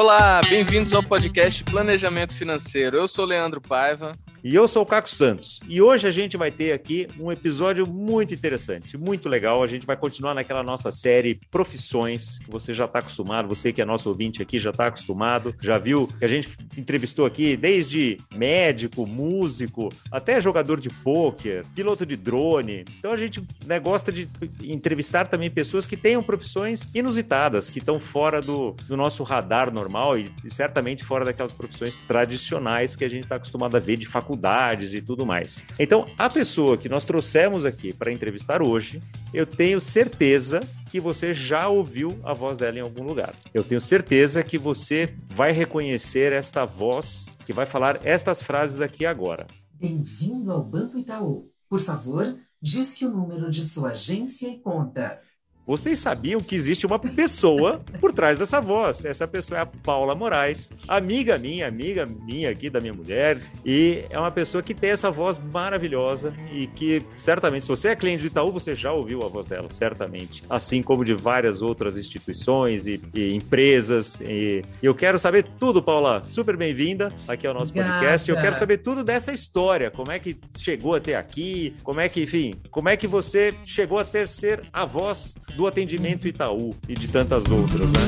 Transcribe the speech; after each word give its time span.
Olá, 0.00 0.40
bem-vindos 0.48 0.94
ao 0.94 1.02
podcast 1.02 1.64
Planejamento 1.64 2.32
Financeiro. 2.32 2.98
Eu 2.98 3.08
sou 3.08 3.24
Leandro 3.24 3.60
Paiva. 3.60 4.12
E 4.42 4.54
eu 4.54 4.68
sou 4.68 4.82
o 4.82 4.86
Caco 4.86 5.10
Santos. 5.10 5.58
E 5.68 5.82
hoje 5.82 6.06
a 6.06 6.12
gente 6.12 6.36
vai 6.36 6.50
ter 6.50 6.72
aqui 6.72 7.08
um 7.18 7.32
episódio 7.32 7.84
muito 7.86 8.32
interessante, 8.32 8.96
muito 8.96 9.28
legal. 9.28 9.62
A 9.64 9.66
gente 9.66 9.84
vai 9.84 9.96
continuar 9.96 10.32
naquela 10.32 10.62
nossa 10.62 10.92
série 10.92 11.40
Profissões, 11.50 12.38
que 12.38 12.50
você 12.50 12.72
já 12.72 12.84
está 12.84 13.00
acostumado, 13.00 13.48
você 13.48 13.72
que 13.72 13.82
é 13.82 13.84
nosso 13.84 14.08
ouvinte 14.08 14.40
aqui 14.40 14.58
já 14.58 14.70
está 14.70 14.86
acostumado, 14.86 15.54
já 15.60 15.76
viu 15.76 16.06
que 16.18 16.24
a 16.24 16.28
gente 16.28 16.56
entrevistou 16.76 17.26
aqui 17.26 17.56
desde 17.56 18.16
médico, 18.32 19.06
músico, 19.06 19.88
até 20.10 20.40
jogador 20.40 20.80
de 20.80 20.88
pôquer, 20.88 21.66
piloto 21.74 22.06
de 22.06 22.16
drone. 22.16 22.84
Então 22.96 23.12
a 23.12 23.16
gente 23.16 23.42
né, 23.66 23.80
gosta 23.80 24.12
de 24.12 24.28
entrevistar 24.62 25.26
também 25.26 25.50
pessoas 25.50 25.84
que 25.86 25.96
tenham 25.96 26.22
profissões 26.22 26.88
inusitadas, 26.94 27.70
que 27.70 27.80
estão 27.80 27.98
fora 27.98 28.40
do, 28.40 28.76
do 28.86 28.96
nosso 28.96 29.24
radar 29.24 29.72
normal 29.72 30.16
e, 30.16 30.32
e 30.44 30.50
certamente 30.50 31.04
fora 31.04 31.24
daquelas 31.24 31.52
profissões 31.52 31.96
tradicionais 31.96 32.94
que 32.94 33.04
a 33.04 33.10
gente 33.10 33.24
está 33.24 33.34
acostumado 33.34 33.76
a 33.76 33.80
ver 33.80 33.96
de 33.96 34.06
faculdade 34.06 34.28
faculdades 34.38 34.94
e 34.94 35.02
tudo 35.02 35.26
mais. 35.26 35.64
Então, 35.78 36.06
a 36.16 36.30
pessoa 36.30 36.78
que 36.78 36.88
nós 36.88 37.04
trouxemos 37.04 37.64
aqui 37.64 37.92
para 37.92 38.12
entrevistar 38.12 38.62
hoje, 38.62 39.02
eu 39.34 39.44
tenho 39.44 39.80
certeza 39.80 40.60
que 40.90 41.00
você 41.00 41.34
já 41.34 41.68
ouviu 41.68 42.18
a 42.22 42.32
voz 42.32 42.56
dela 42.56 42.78
em 42.78 42.82
algum 42.82 43.02
lugar. 43.02 43.34
Eu 43.52 43.64
tenho 43.64 43.80
certeza 43.80 44.42
que 44.42 44.56
você 44.56 45.12
vai 45.28 45.52
reconhecer 45.52 46.32
esta 46.32 46.64
voz 46.64 47.26
que 47.44 47.52
vai 47.52 47.66
falar 47.66 48.00
estas 48.04 48.42
frases 48.42 48.80
aqui 48.80 49.04
agora. 49.04 49.46
Bem-vindo 49.74 50.52
ao 50.52 50.62
Banco 50.64 50.96
Itaú. 50.96 51.50
Por 51.68 51.80
favor, 51.80 52.36
diz 52.62 52.94
que 52.94 53.04
o 53.04 53.10
número 53.10 53.50
de 53.50 53.62
sua 53.62 53.90
agência 53.90 54.48
e 54.48 54.58
conta. 54.58 55.20
Vocês 55.68 55.98
sabiam 55.98 56.40
que 56.40 56.54
existe 56.54 56.86
uma 56.86 56.98
pessoa 56.98 57.82
por 58.00 58.10
trás 58.10 58.38
dessa 58.38 58.58
voz? 58.58 59.04
Essa 59.04 59.28
pessoa 59.28 59.58
é 59.58 59.60
a 59.60 59.66
Paula 59.66 60.14
Moraes, 60.14 60.72
amiga 60.88 61.36
minha, 61.36 61.68
amiga 61.68 62.06
minha 62.06 62.48
aqui 62.48 62.70
da 62.70 62.80
minha 62.80 62.94
mulher, 62.94 63.38
e 63.66 64.02
é 64.08 64.18
uma 64.18 64.30
pessoa 64.30 64.62
que 64.62 64.72
tem 64.72 64.88
essa 64.88 65.10
voz 65.10 65.38
maravilhosa 65.38 66.32
e 66.50 66.68
que 66.68 67.02
certamente, 67.18 67.66
se 67.66 67.68
você 67.68 67.88
é 67.88 67.96
cliente 67.96 68.22
do 68.22 68.28
Itaú, 68.28 68.50
você 68.50 68.74
já 68.74 68.94
ouviu 68.94 69.22
a 69.22 69.28
voz 69.28 69.46
dela, 69.46 69.68
certamente. 69.68 70.42
Assim 70.48 70.82
como 70.82 71.04
de 71.04 71.12
várias 71.12 71.60
outras 71.60 71.98
instituições 71.98 72.86
e, 72.86 72.98
e 73.12 73.34
empresas. 73.34 74.18
E 74.22 74.62
eu 74.82 74.94
quero 74.94 75.18
saber 75.18 75.44
tudo, 75.58 75.82
Paula. 75.82 76.22
Super 76.24 76.56
bem-vinda 76.56 77.12
aqui 77.28 77.46
ao 77.46 77.52
nosso 77.52 77.72
Obrigada. 77.72 77.92
podcast. 77.92 78.30
Eu 78.30 78.40
quero 78.40 78.56
saber 78.56 78.78
tudo 78.78 79.04
dessa 79.04 79.34
história. 79.34 79.90
Como 79.90 80.10
é 80.10 80.18
que 80.18 80.34
chegou 80.56 80.94
até 80.94 81.14
aqui? 81.14 81.76
Como 81.82 82.00
é 82.00 82.08
que, 82.08 82.22
enfim, 82.22 82.54
como 82.70 82.88
é 82.88 82.96
que 82.96 83.06
você 83.06 83.52
chegou 83.66 83.98
a 83.98 84.04
ter 84.06 84.26
ser 84.28 84.62
a 84.72 84.86
voz 84.86 85.34
do 85.58 85.66
atendimento 85.66 86.28
Itaú 86.28 86.70
e 86.88 86.94
de 86.94 87.08
tantas 87.08 87.50
outras, 87.50 87.90
né? 87.90 87.98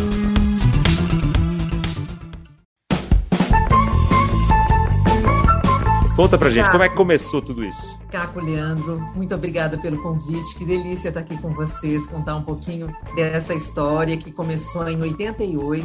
Conta 6.15 6.39
pra 6.39 6.49
gente, 6.49 6.63
Caco, 6.63 6.73
como 6.73 6.85
é 6.85 6.89
que 6.89 6.95
começou 6.95 7.43
tudo 7.43 7.65
isso? 7.65 7.99
Caco 8.09 8.39
Leandro, 8.39 9.01
muito 9.17 9.35
obrigada 9.35 9.77
pelo 9.79 10.01
convite. 10.01 10.57
Que 10.57 10.65
delícia 10.65 11.09
estar 11.09 11.21
aqui 11.21 11.37
com 11.39 11.53
vocês, 11.53 12.07
contar 12.07 12.37
um 12.37 12.43
pouquinho 12.43 12.95
dessa 13.17 13.53
história 13.53 14.17
que 14.17 14.31
começou 14.31 14.89
em 14.89 15.01
88 15.01 15.85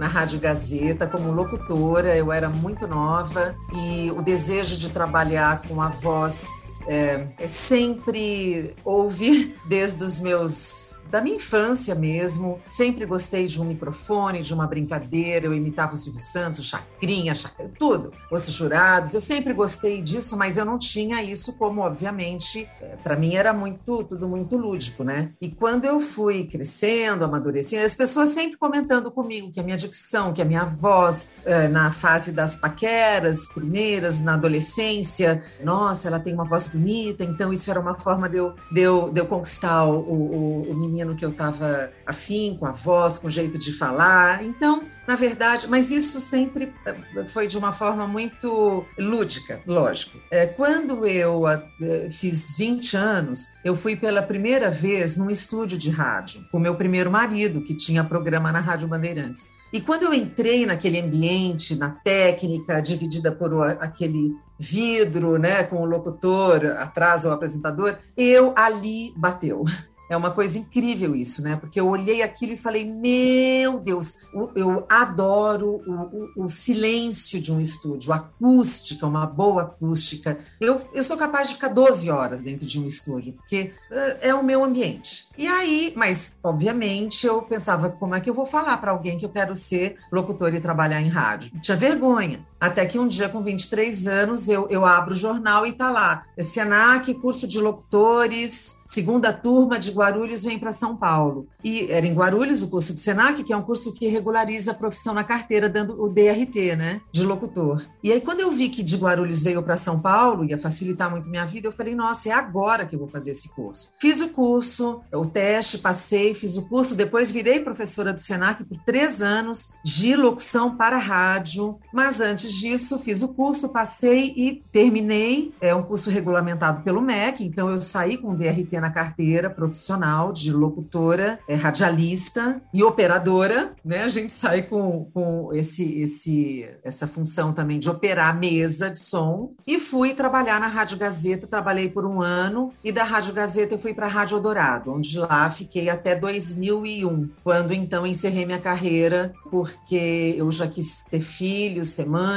na 0.00 0.08
Rádio 0.08 0.40
Gazeta 0.40 1.06
como 1.06 1.30
locutora. 1.30 2.16
Eu 2.16 2.32
era 2.32 2.48
muito 2.48 2.88
nova 2.88 3.54
e 3.72 4.10
o 4.10 4.20
desejo 4.20 4.76
de 4.76 4.90
trabalhar 4.90 5.62
com 5.62 5.80
a 5.80 5.90
voz 5.90 6.44
é, 6.86 7.28
é 7.38 7.46
sempre 7.46 8.74
houve 8.84 9.54
desde 9.66 10.02
os 10.02 10.20
meus 10.20 10.94
da 11.14 11.20
minha 11.20 11.36
infância 11.36 11.94
mesmo. 11.94 12.60
Sempre 12.68 13.06
gostei 13.06 13.46
de 13.46 13.60
um 13.62 13.64
microfone, 13.64 14.42
de 14.42 14.52
uma 14.52 14.66
brincadeira. 14.66 15.46
Eu 15.46 15.54
imitava 15.54 15.94
o 15.94 15.96
Silvio 15.96 16.20
Santos, 16.20 16.58
o 16.58 16.62
Chacrinha, 16.64 17.32
Chacrinha 17.36 17.70
tudo. 17.78 18.12
Os 18.32 18.44
jurados. 18.46 19.14
Eu 19.14 19.20
sempre 19.20 19.52
gostei 19.52 20.02
disso, 20.02 20.36
mas 20.36 20.58
eu 20.58 20.64
não 20.64 20.76
tinha 20.76 21.22
isso 21.22 21.52
como, 21.52 21.82
obviamente, 21.82 22.68
é, 22.80 22.96
para 22.96 23.14
mim 23.14 23.36
era 23.36 23.52
muito, 23.52 24.02
tudo 24.02 24.26
muito 24.26 24.56
lúdico, 24.56 25.04
né? 25.04 25.30
E 25.40 25.48
quando 25.50 25.84
eu 25.84 26.00
fui 26.00 26.46
crescendo, 26.46 27.24
amadurecendo, 27.24 27.84
as 27.84 27.94
pessoas 27.94 28.30
sempre 28.30 28.56
comentando 28.56 29.08
comigo 29.08 29.52
que 29.52 29.60
a 29.60 29.62
minha 29.62 29.76
dicção, 29.76 30.32
que 30.32 30.42
a 30.42 30.44
minha 30.44 30.64
voz, 30.64 31.30
é, 31.44 31.68
na 31.68 31.92
fase 31.92 32.32
das 32.32 32.56
paqueras 32.56 33.46
primeiras, 33.46 34.20
na 34.20 34.34
adolescência, 34.34 35.44
nossa, 35.62 36.08
ela 36.08 36.18
tem 36.18 36.34
uma 36.34 36.44
voz 36.44 36.66
bonita, 36.66 37.22
então 37.22 37.52
isso 37.52 37.70
era 37.70 37.78
uma 37.78 37.94
forma 37.94 38.28
de 38.28 38.38
eu, 38.38 38.54
de 38.72 38.80
eu, 38.80 39.12
de 39.12 39.20
eu 39.20 39.26
conquistar 39.26 39.84
o, 39.84 40.00
o, 40.00 40.70
o 40.70 40.74
menino 40.74 41.03
menino 41.04 41.16
que 41.16 41.24
eu 41.24 41.30
estava 41.30 41.90
afim, 42.06 42.56
com 42.58 42.66
a 42.66 42.72
voz, 42.72 43.18
com 43.18 43.26
o 43.26 43.30
jeito 43.30 43.58
de 43.58 43.72
falar. 43.72 44.42
Então, 44.42 44.82
na 45.06 45.16
verdade, 45.16 45.66
mas 45.68 45.90
isso 45.90 46.18
sempre 46.18 46.72
eh, 46.86 47.26
foi 47.26 47.46
de 47.46 47.56
uma 47.58 47.72
forma 47.72 48.06
muito 48.06 48.84
lúdica, 48.98 49.60
lógico. 49.66 50.18
É, 50.30 50.46
quando 50.46 51.06
eu 51.06 51.46
eh, 51.46 52.08
fiz 52.10 52.56
20 52.56 52.96
anos, 52.96 53.58
eu 53.64 53.76
fui 53.76 53.94
pela 53.94 54.22
primeira 54.22 54.70
vez 54.70 55.16
num 55.16 55.30
estúdio 55.30 55.76
de 55.78 55.90
rádio, 55.90 56.44
com 56.50 56.58
meu 56.58 56.74
primeiro 56.74 57.10
marido, 57.10 57.62
que 57.62 57.74
tinha 57.74 58.02
programa 58.02 58.50
na 58.50 58.60
Rádio 58.60 58.88
Bandeirantes. 58.88 59.46
E 59.72 59.80
quando 59.80 60.04
eu 60.04 60.14
entrei 60.14 60.64
naquele 60.64 61.00
ambiente, 61.00 61.76
na 61.76 61.90
técnica, 61.90 62.80
dividida 62.80 63.32
por 63.32 63.60
aquele 63.80 64.32
vidro, 64.56 65.36
né, 65.36 65.64
com 65.64 65.82
o 65.82 65.84
locutor 65.84 66.64
atrás, 66.78 67.24
o 67.24 67.30
apresentador, 67.30 67.96
eu 68.16 68.54
ali 68.56 69.12
bateu. 69.16 69.64
É 70.08 70.16
uma 70.16 70.30
coisa 70.30 70.58
incrível 70.58 71.14
isso, 71.14 71.42
né? 71.42 71.56
Porque 71.56 71.80
eu 71.80 71.88
olhei 71.88 72.22
aquilo 72.22 72.52
e 72.52 72.56
falei, 72.56 72.84
meu 72.84 73.80
Deus, 73.80 74.26
eu 74.54 74.86
adoro 74.88 75.82
o, 75.86 76.42
o, 76.42 76.44
o 76.44 76.48
silêncio 76.48 77.40
de 77.40 77.52
um 77.52 77.60
estúdio, 77.60 78.12
a 78.12 78.16
acústica, 78.16 79.06
uma 79.06 79.26
boa 79.26 79.62
acústica. 79.62 80.38
Eu, 80.60 80.80
eu 80.92 81.02
sou 81.02 81.16
capaz 81.16 81.48
de 81.48 81.54
ficar 81.54 81.68
12 81.68 82.10
horas 82.10 82.42
dentro 82.42 82.66
de 82.66 82.78
um 82.78 82.86
estúdio, 82.86 83.32
porque 83.34 83.72
é, 83.90 84.28
é 84.28 84.34
o 84.34 84.44
meu 84.44 84.62
ambiente. 84.62 85.26
E 85.36 85.46
aí, 85.46 85.92
mas 85.96 86.36
obviamente 86.42 87.26
eu 87.26 87.42
pensava, 87.42 87.88
como 87.88 88.14
é 88.14 88.20
que 88.20 88.28
eu 88.28 88.34
vou 88.34 88.46
falar 88.46 88.76
para 88.78 88.90
alguém 88.90 89.18
que 89.18 89.24
eu 89.24 89.30
quero 89.30 89.54
ser 89.54 89.96
locutor 90.12 90.52
e 90.54 90.60
trabalhar 90.60 91.00
em 91.00 91.08
rádio? 91.08 91.50
tinha 91.60 91.76
vergonha. 91.76 92.44
Até 92.64 92.86
que 92.86 92.98
um 92.98 93.06
dia, 93.06 93.28
com 93.28 93.42
23 93.42 94.06
anos, 94.06 94.48
eu, 94.48 94.66
eu 94.70 94.86
abro 94.86 95.12
o 95.12 95.16
jornal 95.16 95.66
e 95.66 95.72
tá 95.72 95.90
lá. 95.90 96.24
Senac, 96.40 97.12
curso 97.14 97.46
de 97.46 97.60
locutores, 97.60 98.78
segunda 98.86 99.34
turma 99.34 99.78
de 99.78 99.90
Guarulhos 99.90 100.44
vem 100.44 100.58
para 100.58 100.72
São 100.72 100.96
Paulo. 100.96 101.46
E 101.62 101.90
era 101.90 102.06
em 102.06 102.14
Guarulhos 102.14 102.62
o 102.62 102.70
curso 102.70 102.94
de 102.94 103.00
Senac, 103.00 103.44
que 103.44 103.52
é 103.52 103.56
um 103.56 103.62
curso 103.62 103.92
que 103.92 104.06
regulariza 104.06 104.70
a 104.70 104.74
profissão 104.74 105.12
na 105.12 105.22
carteira, 105.22 105.68
dando 105.68 106.02
o 106.02 106.08
DRT, 106.08 106.74
né, 106.74 107.02
de 107.12 107.22
locutor. 107.22 107.84
E 108.02 108.10
aí, 108.10 108.20
quando 108.22 108.40
eu 108.40 108.50
vi 108.50 108.70
que 108.70 108.82
de 108.82 108.96
Guarulhos 108.96 109.42
veio 109.42 109.62
para 109.62 109.76
São 109.76 110.00
Paulo, 110.00 110.44
ia 110.44 110.56
facilitar 110.56 111.10
muito 111.10 111.28
minha 111.28 111.44
vida, 111.44 111.68
eu 111.68 111.72
falei, 111.72 111.94
nossa, 111.94 112.30
é 112.30 112.32
agora 112.32 112.86
que 112.86 112.94
eu 112.94 112.98
vou 112.98 113.08
fazer 113.08 113.32
esse 113.32 113.50
curso. 113.50 113.92
Fiz 114.00 114.22
o 114.22 114.30
curso, 114.30 115.02
o 115.12 115.26
teste, 115.26 115.76
passei, 115.76 116.32
fiz 116.32 116.56
o 116.56 116.66
curso, 116.66 116.94
depois 116.94 117.30
virei 117.30 117.60
professora 117.60 118.10
do 118.10 118.20
Senac 118.20 118.64
por 118.64 118.78
três 118.78 119.20
anos 119.20 119.74
de 119.84 120.16
locução 120.16 120.76
para 120.76 120.96
rádio. 120.96 121.78
Mas 121.92 122.20
antes 122.20 122.53
disso, 122.54 122.98
fiz 122.98 123.22
o 123.22 123.28
curso, 123.28 123.68
passei 123.68 124.32
e 124.36 124.62
terminei. 124.72 125.52
É 125.60 125.74
um 125.74 125.82
curso 125.82 126.10
regulamentado 126.10 126.82
pelo 126.82 127.00
MEC, 127.00 127.44
então 127.44 127.70
eu 127.70 127.78
saí 127.78 128.16
com 128.16 128.34
DRT 128.34 128.80
na 128.80 128.90
carteira 128.90 129.50
profissional 129.50 130.32
de 130.32 130.52
locutora, 130.52 131.38
é, 131.48 131.54
radialista 131.54 132.60
e 132.72 132.82
operadora, 132.82 133.74
né? 133.84 134.02
A 134.02 134.08
gente 134.08 134.32
sai 134.32 134.62
com, 134.62 135.10
com 135.12 135.50
esse, 135.52 136.00
esse, 136.00 136.68
essa 136.82 137.06
função 137.06 137.52
também 137.52 137.78
de 137.78 137.90
operar 137.90 138.38
mesa 138.38 138.90
de 138.90 139.00
som 139.00 139.52
e 139.66 139.78
fui 139.78 140.14
trabalhar 140.14 140.60
na 140.60 140.66
Rádio 140.66 140.98
Gazeta, 140.98 141.46
trabalhei 141.46 141.88
por 141.88 142.04
um 142.04 142.20
ano 142.20 142.72
e 142.82 142.92
da 142.92 143.04
Rádio 143.04 143.32
Gazeta 143.32 143.74
eu 143.74 143.78
fui 143.78 143.94
para 143.94 144.06
a 144.06 144.10
Rádio 144.10 144.40
Dourado, 144.40 144.92
onde 144.92 145.18
lá 145.18 145.48
fiquei 145.50 145.88
até 145.88 146.14
2001, 146.14 147.30
quando 147.42 147.72
então 147.72 148.06
encerrei 148.06 148.46
minha 148.46 148.58
carreira, 148.58 149.32
porque 149.50 150.34
eu 150.36 150.50
já 150.50 150.66
quis 150.66 151.04
ter 151.04 151.20
filhos, 151.20 151.98
mãe, 152.04 152.33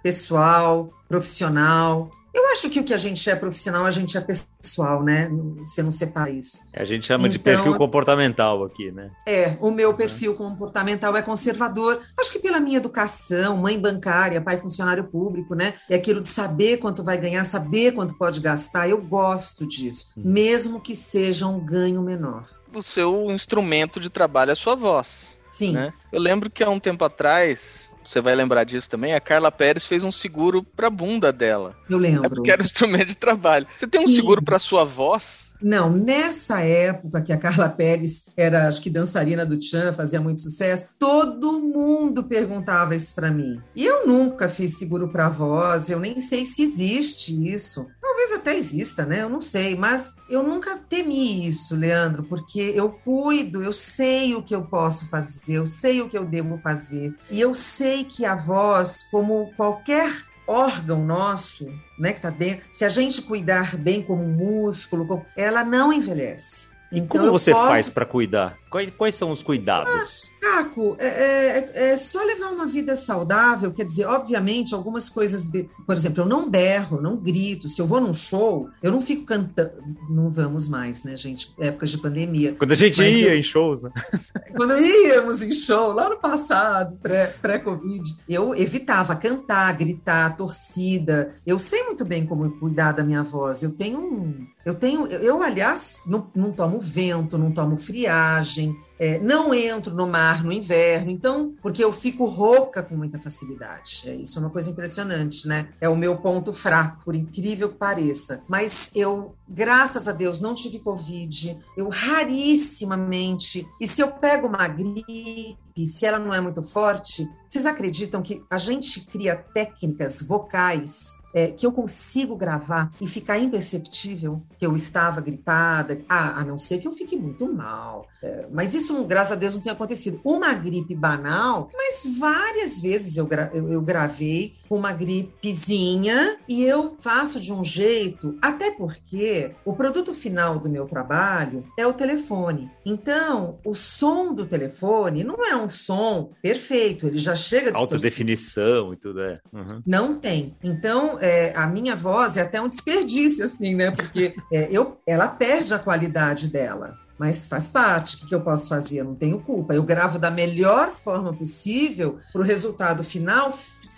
Pessoal, 0.00 0.92
profissional. 1.08 2.08
Eu 2.36 2.52
acho 2.52 2.68
que 2.68 2.78
o 2.78 2.84
que 2.84 2.92
a 2.92 2.98
gente 2.98 3.30
é 3.30 3.34
profissional, 3.34 3.86
a 3.86 3.90
gente 3.90 4.14
é 4.18 4.20
pessoal, 4.20 5.02
né? 5.02 5.30
Você 5.60 5.82
não 5.82 5.90
separa 5.90 6.28
isso. 6.28 6.60
A 6.70 6.84
gente 6.84 7.06
chama 7.06 7.28
então, 7.28 7.32
de 7.32 7.38
perfil 7.38 7.74
comportamental 7.76 8.62
aqui, 8.62 8.92
né? 8.92 9.10
É, 9.26 9.56
o 9.58 9.70
meu 9.70 9.94
perfil 9.94 10.34
comportamental 10.34 11.16
é 11.16 11.22
conservador. 11.22 12.02
Acho 12.20 12.30
que 12.30 12.38
pela 12.38 12.60
minha 12.60 12.76
educação, 12.76 13.56
mãe 13.56 13.80
bancária, 13.80 14.38
pai 14.38 14.58
funcionário 14.58 15.04
público, 15.04 15.54
né? 15.54 15.76
É 15.88 15.94
aquilo 15.94 16.20
de 16.20 16.28
saber 16.28 16.76
quanto 16.76 17.02
vai 17.02 17.16
ganhar, 17.16 17.42
saber 17.44 17.92
quanto 17.92 18.12
pode 18.18 18.38
gastar. 18.38 18.86
Eu 18.86 19.00
gosto 19.00 19.66
disso, 19.66 20.12
hum. 20.14 20.20
mesmo 20.22 20.78
que 20.78 20.94
seja 20.94 21.46
um 21.46 21.58
ganho 21.58 22.02
menor. 22.02 22.46
O 22.74 22.82
seu 22.82 23.30
instrumento 23.30 23.98
de 23.98 24.10
trabalho 24.10 24.50
é 24.50 24.52
a 24.52 24.56
sua 24.56 24.74
voz. 24.74 25.38
Sim. 25.48 25.72
Né? 25.72 25.90
Eu 26.12 26.20
lembro 26.20 26.50
que 26.50 26.62
há 26.62 26.68
um 26.68 26.78
tempo 26.78 27.02
atrás, 27.02 27.90
você 28.06 28.20
vai 28.20 28.34
lembrar 28.34 28.64
disso 28.64 28.88
também, 28.88 29.14
a 29.14 29.20
Carla 29.20 29.50
Pérez 29.50 29.84
fez 29.84 30.04
um 30.04 30.12
seguro 30.12 30.62
pra 30.62 30.88
bunda 30.90 31.32
dela. 31.32 31.76
Eu 31.88 31.98
lembro. 31.98 32.26
É 32.26 32.28
porque 32.28 32.50
era 32.50 32.62
um 32.62 32.64
instrumento 32.64 33.08
de 33.08 33.16
trabalho. 33.16 33.66
Você 33.74 33.86
tem 33.86 34.00
um 34.00 34.06
Sim. 34.06 34.16
seguro 34.16 34.42
pra 34.42 34.58
sua 34.58 34.84
voz? 34.84 35.46
Não, 35.60 35.90
nessa 35.90 36.60
época 36.60 37.22
que 37.22 37.32
a 37.32 37.38
Carla 37.38 37.68
Pérez 37.68 38.24
era, 38.36 38.68
acho 38.68 38.80
que 38.80 38.90
dançarina 38.90 39.46
do 39.46 39.58
Tchan, 39.58 39.92
fazia 39.94 40.20
muito 40.20 40.40
sucesso, 40.40 40.90
todo 40.98 41.60
mundo 41.60 42.24
perguntava 42.24 42.94
isso 42.94 43.14
para 43.14 43.30
mim. 43.30 43.60
E 43.74 43.84
eu 43.84 44.06
nunca 44.06 44.48
fiz 44.48 44.78
seguro 44.78 45.08
para 45.08 45.28
voz, 45.28 45.88
eu 45.88 45.98
nem 45.98 46.20
sei 46.20 46.44
se 46.44 46.62
existe 46.62 47.52
isso. 47.52 47.86
Talvez 48.16 48.32
até 48.32 48.56
exista, 48.56 49.04
né? 49.04 49.20
Eu 49.20 49.28
não 49.28 49.42
sei, 49.42 49.76
mas 49.76 50.16
eu 50.30 50.42
nunca 50.42 50.78
temi 50.88 51.46
isso, 51.46 51.76
Leandro, 51.76 52.22
porque 52.22 52.72
eu 52.74 52.88
cuido, 52.88 53.62
eu 53.62 53.72
sei 53.72 54.34
o 54.34 54.42
que 54.42 54.54
eu 54.54 54.62
posso 54.62 55.10
fazer, 55.10 55.42
eu 55.46 55.66
sei 55.66 56.00
o 56.00 56.08
que 56.08 56.16
eu 56.16 56.24
devo 56.24 56.56
fazer. 56.56 57.14
E 57.30 57.38
eu 57.38 57.54
sei 57.54 58.04
que 58.04 58.24
a 58.24 58.34
voz, 58.34 59.06
como 59.10 59.52
qualquer 59.54 60.10
órgão 60.46 61.04
nosso, 61.04 61.66
né, 61.98 62.12
que 62.12 62.18
está 62.20 62.30
dentro, 62.30 62.64
se 62.70 62.86
a 62.86 62.88
gente 62.88 63.20
cuidar 63.20 63.76
bem 63.76 64.02
como 64.02 64.22
um 64.22 64.32
músculo, 64.32 65.22
ela 65.36 65.62
não 65.62 65.92
envelhece. 65.92 66.74
Então, 66.90 67.20
Como 67.20 67.32
você 67.32 67.52
posso... 67.52 67.66
faz 67.66 67.88
para 67.90 68.06
cuidar? 68.06 68.56
Quais, 68.70 68.90
quais, 68.96 69.14
são 69.14 69.30
os 69.30 69.42
cuidados? 69.42 70.30
Ah, 70.32 70.35
Caco, 70.46 70.96
é, 70.98 71.08
é, 71.08 71.70
é, 71.90 71.96
só 71.96 72.22
levar 72.22 72.52
uma 72.52 72.66
vida 72.66 72.96
saudável. 72.96 73.72
Quer 73.72 73.84
dizer, 73.84 74.06
obviamente, 74.06 74.74
algumas 74.74 75.08
coisas. 75.08 75.50
Por 75.84 75.96
exemplo, 75.96 76.22
eu 76.22 76.26
não 76.26 76.48
berro, 76.48 77.00
não 77.00 77.16
grito. 77.16 77.68
Se 77.68 77.80
eu 77.80 77.86
vou 77.86 78.00
num 78.00 78.12
show, 78.12 78.70
eu 78.80 78.92
não 78.92 79.02
fico 79.02 79.24
cantando. 79.24 79.72
Não 80.08 80.30
vamos 80.30 80.68
mais, 80.68 81.02
né, 81.02 81.16
gente? 81.16 81.52
Épocas 81.58 81.90
de 81.90 81.98
pandemia. 81.98 82.54
Quando 82.56 82.72
a 82.72 82.76
gente 82.76 82.98
Mas 82.98 83.12
ia 83.12 83.34
eu... 83.34 83.38
em 83.38 83.42
shows, 83.42 83.82
né? 83.82 83.90
Quando 84.56 84.78
íamos 84.78 85.42
em 85.42 85.50
show, 85.50 85.92
lá 85.92 86.08
no 86.08 86.16
passado, 86.18 86.96
pré-Covid, 87.02 88.14
pré 88.14 88.22
eu 88.28 88.54
evitava 88.54 89.16
cantar, 89.16 89.72
gritar, 89.76 90.36
torcida. 90.36 91.34
Eu 91.44 91.58
sei 91.58 91.82
muito 91.84 92.04
bem 92.04 92.24
como 92.24 92.48
cuidar 92.58 92.92
da 92.92 93.02
minha 93.02 93.24
voz. 93.24 93.62
Eu 93.62 93.72
tenho 93.72 93.98
um 93.98 94.46
eu 94.66 94.74
tenho, 94.74 95.06
eu, 95.06 95.44
aliás, 95.44 96.02
não, 96.04 96.26
não 96.34 96.50
tomo 96.50 96.80
vento, 96.80 97.38
não 97.38 97.52
tomo 97.52 97.76
friagem, 97.76 98.76
é, 98.98 99.16
não 99.16 99.54
entro 99.54 99.94
no 99.94 100.08
mar 100.36 100.44
no 100.44 100.52
inverno, 100.52 101.10
então, 101.10 101.54
porque 101.62 101.82
eu 101.82 101.92
fico 101.92 102.26
rouca 102.26 102.82
com 102.82 102.96
muita 102.96 103.18
facilidade. 103.18 104.02
É, 104.06 104.14
isso 104.14 104.38
é 104.38 104.42
uma 104.42 104.50
coisa 104.50 104.70
impressionante, 104.70 105.48
né? 105.48 105.68
É 105.80 105.88
o 105.88 105.96
meu 105.96 106.16
ponto 106.16 106.52
fraco, 106.52 107.04
por 107.04 107.14
incrível 107.14 107.70
que 107.70 107.76
pareça. 107.76 108.42
Mas 108.48 108.90
eu, 108.94 109.34
graças 109.48 110.06
a 110.06 110.12
Deus, 110.12 110.40
não 110.40 110.54
tive 110.54 110.78
Covid. 110.78 111.58
Eu 111.76 111.88
rarissimamente. 111.88 113.66
E 113.80 113.86
se 113.86 114.00
eu 114.00 114.08
pego 114.08 114.46
uma 114.46 114.68
gripe, 114.68 115.86
se 115.86 116.06
ela 116.06 116.18
não 116.18 116.32
é 116.32 116.40
muito 116.40 116.62
forte, 116.62 117.28
vocês 117.48 117.66
acreditam 117.66 118.22
que 118.22 118.42
a 118.50 118.58
gente 118.58 119.06
cria 119.06 119.36
técnicas 119.36 120.22
vocais 120.22 121.16
é, 121.36 121.48
que 121.48 121.66
eu 121.66 121.70
consigo 121.70 122.34
gravar 122.34 122.90
e 122.98 123.06
ficar 123.06 123.38
imperceptível 123.38 124.40
que 124.58 124.64
eu 124.64 124.74
estava 124.74 125.20
gripada, 125.20 126.00
a, 126.08 126.40
a 126.40 126.44
não 126.44 126.56
ser 126.56 126.78
que 126.78 126.88
eu 126.88 126.92
fique 126.92 127.14
muito 127.14 127.46
mal. 127.52 128.08
É, 128.22 128.46
mas 128.50 128.74
isso, 128.74 129.04
graças 129.04 129.32
a 129.32 129.34
Deus, 129.34 129.54
não 129.54 129.62
tem 129.62 129.70
acontecido. 129.70 130.18
Uma 130.24 130.54
gripe 130.54 130.94
banal, 130.94 131.68
mas 131.74 132.06
várias 132.18 132.80
vezes 132.80 133.18
eu, 133.18 133.26
gra 133.26 133.50
eu, 133.52 133.70
eu 133.70 133.82
gravei 133.82 134.54
uma 134.70 134.94
gripezinha 134.94 136.38
e 136.48 136.64
eu 136.64 136.96
faço 137.00 137.38
de 137.38 137.52
um 137.52 137.62
jeito, 137.62 138.38
até 138.40 138.70
porque 138.70 139.50
o 139.62 139.74
produto 139.74 140.14
final 140.14 140.58
do 140.58 140.70
meu 140.70 140.86
trabalho 140.86 141.64
é 141.78 141.86
o 141.86 141.92
telefone. 141.92 142.70
Então, 142.82 143.58
o 143.62 143.74
som 143.74 144.32
do 144.32 144.46
telefone 144.46 145.22
não 145.22 145.44
é 145.44 145.54
um 145.54 145.68
som 145.68 146.30
perfeito, 146.40 147.06
ele 147.06 147.18
já 147.18 147.36
chega 147.36 147.76
Alta 147.76 147.98
definição 147.98 148.94
e 148.94 148.96
tudo, 148.96 149.20
é. 149.20 149.38
Uhum. 149.52 149.82
Não 149.86 150.18
tem. 150.18 150.56
Então, 150.64 151.18
é, 151.26 151.52
a 151.56 151.66
minha 151.66 151.96
voz 151.96 152.36
é 152.36 152.42
até 152.42 152.60
um 152.60 152.68
desperdício, 152.68 153.44
assim, 153.44 153.74
né? 153.74 153.90
Porque 153.90 154.36
é, 154.52 154.68
eu, 154.70 154.98
ela 155.06 155.28
perde 155.28 155.74
a 155.74 155.78
qualidade 155.78 156.48
dela. 156.48 156.96
Mas 157.18 157.46
faz 157.46 157.68
parte. 157.68 158.22
O 158.22 158.28
que 158.28 158.34
eu 158.34 158.40
posso 158.40 158.68
fazer? 158.68 158.98
Eu 158.98 159.04
não 159.06 159.14
tenho 159.14 159.40
culpa. 159.40 159.74
Eu 159.74 159.82
gravo 159.82 160.18
da 160.18 160.30
melhor 160.30 160.94
forma 160.94 161.32
possível 161.32 162.18
para 162.32 162.42
o 162.42 162.44
resultado 162.44 163.02
final 163.02 163.52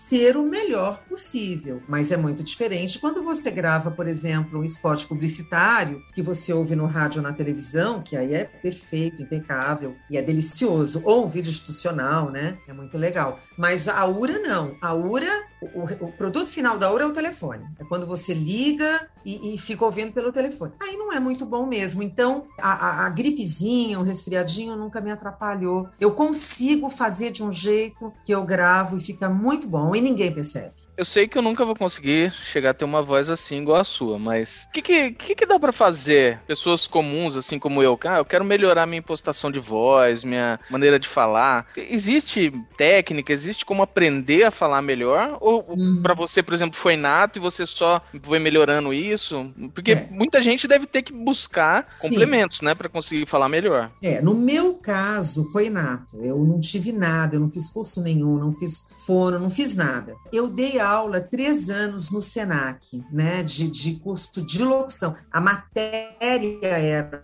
ser 0.09 0.37
o 0.37 0.43
melhor 0.43 1.03
possível. 1.09 1.83
Mas 1.87 2.11
é 2.11 2.17
muito 2.17 2.43
diferente 2.43 2.99
quando 2.99 3.23
você 3.23 3.51
grava, 3.51 3.91
por 3.91 4.09
exemplo, 4.09 4.61
um 4.61 4.65
spot 4.65 5.07
publicitário 5.07 6.03
que 6.15 6.23
você 6.23 6.53
ouve 6.53 6.75
no 6.75 6.87
rádio 6.87 7.21
ou 7.21 7.29
na 7.29 7.33
televisão, 7.33 8.03
que 8.03 8.17
aí 8.17 8.35
é 8.35 8.45
perfeito, 8.45 9.23
impecável 9.23 9.95
e 10.11 10.17
é 10.17 10.23
delicioso. 10.23 11.03
Ou 11.05 11.27
um 11.27 11.29
vídeo 11.29 11.51
institucional, 11.51 12.31
né? 12.31 12.59
É 12.67 12.73
muito 12.73 12.97
legal. 12.97 13.39
Mas 13.57 13.87
a 13.89 14.07
URA 14.07 14.39
não. 14.39 14.77
A 14.81 14.95
URA, 14.95 15.45
o, 15.61 16.07
o 16.07 16.13
produto 16.13 16.49
final 16.49 16.79
da 16.79 16.91
URA 16.93 17.05
é 17.05 17.07
o 17.07 17.13
telefone. 17.13 17.65
É 17.79 17.85
quando 17.85 18.07
você 18.07 18.33
liga 18.33 19.09
e, 19.25 19.55
e, 19.55 19.59
fica 19.59 19.85
ouvindo 19.85 20.13
pelo 20.13 20.33
telefone. 20.33 20.73
Aí 20.81 20.97
não 20.97 21.13
é 21.13 21.21
muito 21.21 21.45
bom 21.45 21.67
mesmo. 21.67 22.03
Então, 22.03 22.47
a, 22.59 22.73
a, 22.73 23.07
a 23.07 23.09
gripezinha, 23.11 23.99
o 23.99 24.03
um 24.03 24.05
resfriadinho 24.05 24.77
nunca 24.77 25.01
me 25.01 25.11
atrapalhou. 25.11 25.89
Eu 26.01 26.13
consigo 26.13 26.89
fazer 26.89 27.31
de 27.31 27.43
um 27.43 27.53
jeito 27.53 28.13
que 28.25 28.33
eu 28.33 28.45
gravo 28.45 28.97
e 28.97 29.01
fica 29.01 29.29
muito 29.29 29.67
bom 29.67 29.95
e 29.99 30.01
ninguém 30.01 30.33
percebe. 30.33 30.73
Eu 30.97 31.05
sei 31.05 31.29
que 31.29 31.39
eu 31.39 31.43
nunca 31.43 31.65
vou 31.65 31.77
conseguir 31.77 32.33
chegar 32.33 32.71
a 32.71 32.75
ter 32.75 32.85
uma 32.85 33.01
voz 33.01 33.31
assim 33.31 33.63
igual 33.63 33.81
a 33.81 33.85
sua, 33.85 34.19
mas 34.19 34.67
o 34.69 34.73
que, 34.73 34.83
que, 34.83 35.13
que, 35.13 35.35
que, 35.37 35.47
dá 35.47 35.57
para 35.57 35.71
fazer? 35.71 36.41
Pessoas 36.45 36.89
comuns, 36.89 37.37
assim 37.37 37.57
como 37.57 37.81
eu, 37.81 37.97
ah, 38.05 38.19
eu 38.19 38.25
quero 38.25 38.45
melhorar 38.45 38.85
minha 38.85 38.99
impostação 38.99 39.49
de 39.49 39.61
voz, 39.61 40.25
minha 40.25 40.59
maneira 40.69 40.99
de 40.99 41.07
falar. 41.07 41.69
Existe 41.77 42.53
técnica, 42.77 43.33
existe 43.33 43.65
como 43.65 43.81
aprender 43.81 44.43
a 44.43 44.51
falar 44.51 44.83
melhor? 44.83 45.39
Ou 45.41 45.65
uhum. 45.69 46.03
para 46.03 46.15
você, 46.15 46.43
por 46.43 46.53
exemplo, 46.53 46.77
foi 46.77 46.97
nato 46.97 47.39
e 47.39 47.41
você 47.41 47.65
só 47.65 48.03
foi 48.21 48.41
melhorando 48.41 48.93
isso? 48.93 49.53
Porque 49.73 49.93
é. 49.93 50.09
muita 50.11 50.43
gente 50.43 50.67
deve 50.67 50.87
ter 50.87 51.03
que 51.03 51.13
buscar 51.13 51.87
Sim. 51.97 52.09
complementos, 52.09 52.61
né, 52.61 52.75
para 52.75 52.89
conseguir 52.89 53.25
falar 53.27 53.49
melhor. 53.49 53.93
É, 54.03 54.21
no 54.21 54.35
meu 54.35 54.75
caso 54.75 55.45
foi 55.53 55.71
nato. 55.71 56.17
Eu 56.21 56.39
não 56.45 56.59
tive 56.59 56.91
nada, 56.91 57.37
eu 57.37 57.41
não 57.41 57.51
fiz 57.51 57.71
curso 57.71 58.03
nenhum, 58.03 58.37
não 58.37 58.51
fiz 58.51 58.89
fono, 59.07 59.39
não 59.39 59.49
fiz 59.49 59.77
nada. 59.77 59.88
Eu 60.33 60.49
dei 60.49 60.79
aula 60.79 61.21
três 61.21 61.71
anos 61.71 62.11
no 62.11 62.21
SENAC, 62.21 63.05
né, 63.13 63.43
de, 63.43 63.69
de 63.69 63.97
curso 63.97 64.43
de 64.43 64.63
locução. 64.63 65.17
A 65.31 65.41
matéria 65.41 66.77
era 66.77 67.21